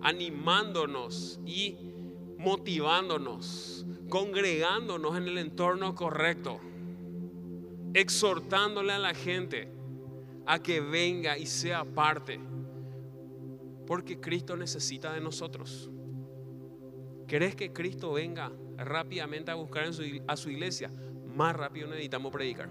animándonos 0.02 1.39
y 1.46 1.78
motivándonos, 2.38 3.86
congregándonos 4.10 5.18
en 5.18 5.28
el 5.28 5.38
entorno 5.38 5.96
correcto 5.96 6.60
exhortándole 7.94 8.92
a 8.92 9.00
la 9.00 9.13
gente 9.13 9.68
a 10.46 10.60
que 10.60 10.82
venga 10.82 11.38
y 11.38 11.46
sea 11.46 11.86
parte. 11.86 12.39
Porque 13.86 14.20
Cristo 14.20 14.58
necesita 14.58 15.13
de 15.13 15.22
nosotros. 15.22 15.89
¿Querés 17.34 17.56
que 17.56 17.74
Cristo 17.74 18.13
venga 18.13 18.52
rápidamente 18.78 19.50
a 19.50 19.56
buscar 19.56 19.86
a 20.28 20.38
su 20.38 20.52
iglesia? 20.52 20.91
Más 21.26 21.56
rápido 21.56 21.88
necesitamos 21.88 22.32
predicar. 22.32 22.69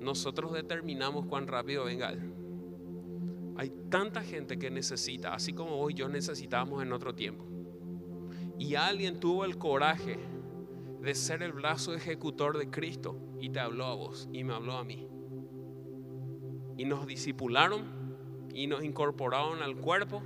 Nosotros 0.00 0.54
determinamos 0.54 1.26
cuán 1.26 1.46
rápido 1.46 1.84
venga 1.84 2.12
Él. 2.12 2.32
Hay 3.58 3.70
tanta 3.90 4.22
gente 4.22 4.58
que 4.58 4.70
necesita, 4.70 5.34
así 5.34 5.52
como 5.52 5.76
hoy 5.76 5.92
yo 5.92 6.08
necesitamos 6.08 6.82
en 6.82 6.94
otro 6.94 7.14
tiempo. 7.14 7.44
Y 8.58 8.74
alguien 8.74 9.20
tuvo 9.20 9.44
el 9.44 9.58
coraje 9.58 10.18
de 11.02 11.14
ser 11.14 11.42
el 11.42 11.52
brazo 11.52 11.92
ejecutor 11.92 12.56
de 12.56 12.70
Cristo 12.70 13.18
y 13.38 13.50
te 13.50 13.60
habló 13.60 13.84
a 13.84 13.94
vos 13.94 14.30
y 14.32 14.44
me 14.44 14.54
habló 14.54 14.78
a 14.78 14.84
mí. 14.84 15.06
Y 16.78 16.86
nos 16.86 17.06
disipularon 17.06 17.84
y 18.54 18.66
nos 18.66 18.82
incorporaron 18.82 19.62
al 19.62 19.76
cuerpo 19.76 20.22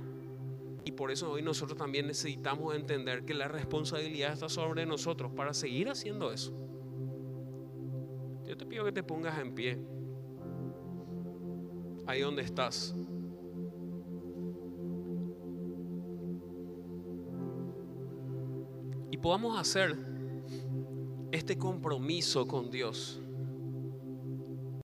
y 0.87 0.93
por 0.93 1.11
eso 1.11 1.29
hoy 1.29 1.41
nosotros 1.41 1.77
también 1.77 2.07
necesitamos 2.07 2.73
entender 2.73 3.25
que 3.25 3.33
la 3.33 3.49
responsabilidad 3.49 4.31
está 4.31 4.47
sobre 4.47 4.85
nosotros 4.85 5.33
para 5.33 5.53
seguir 5.53 5.89
haciendo 5.89 6.31
eso. 6.31 6.53
Yo 8.45 8.55
te 8.55 8.65
pido 8.65 8.85
que 8.85 8.93
te 8.93 9.03
pongas 9.03 9.37
en 9.37 9.53
pie. 9.53 9.77
Ahí 12.05 12.21
donde 12.21 12.41
estás. 12.41 12.95
Y 19.11 19.17
podamos 19.17 19.59
hacer 19.59 19.93
este 21.33 21.57
compromiso 21.57 22.47
con 22.47 22.71
Dios 22.71 23.21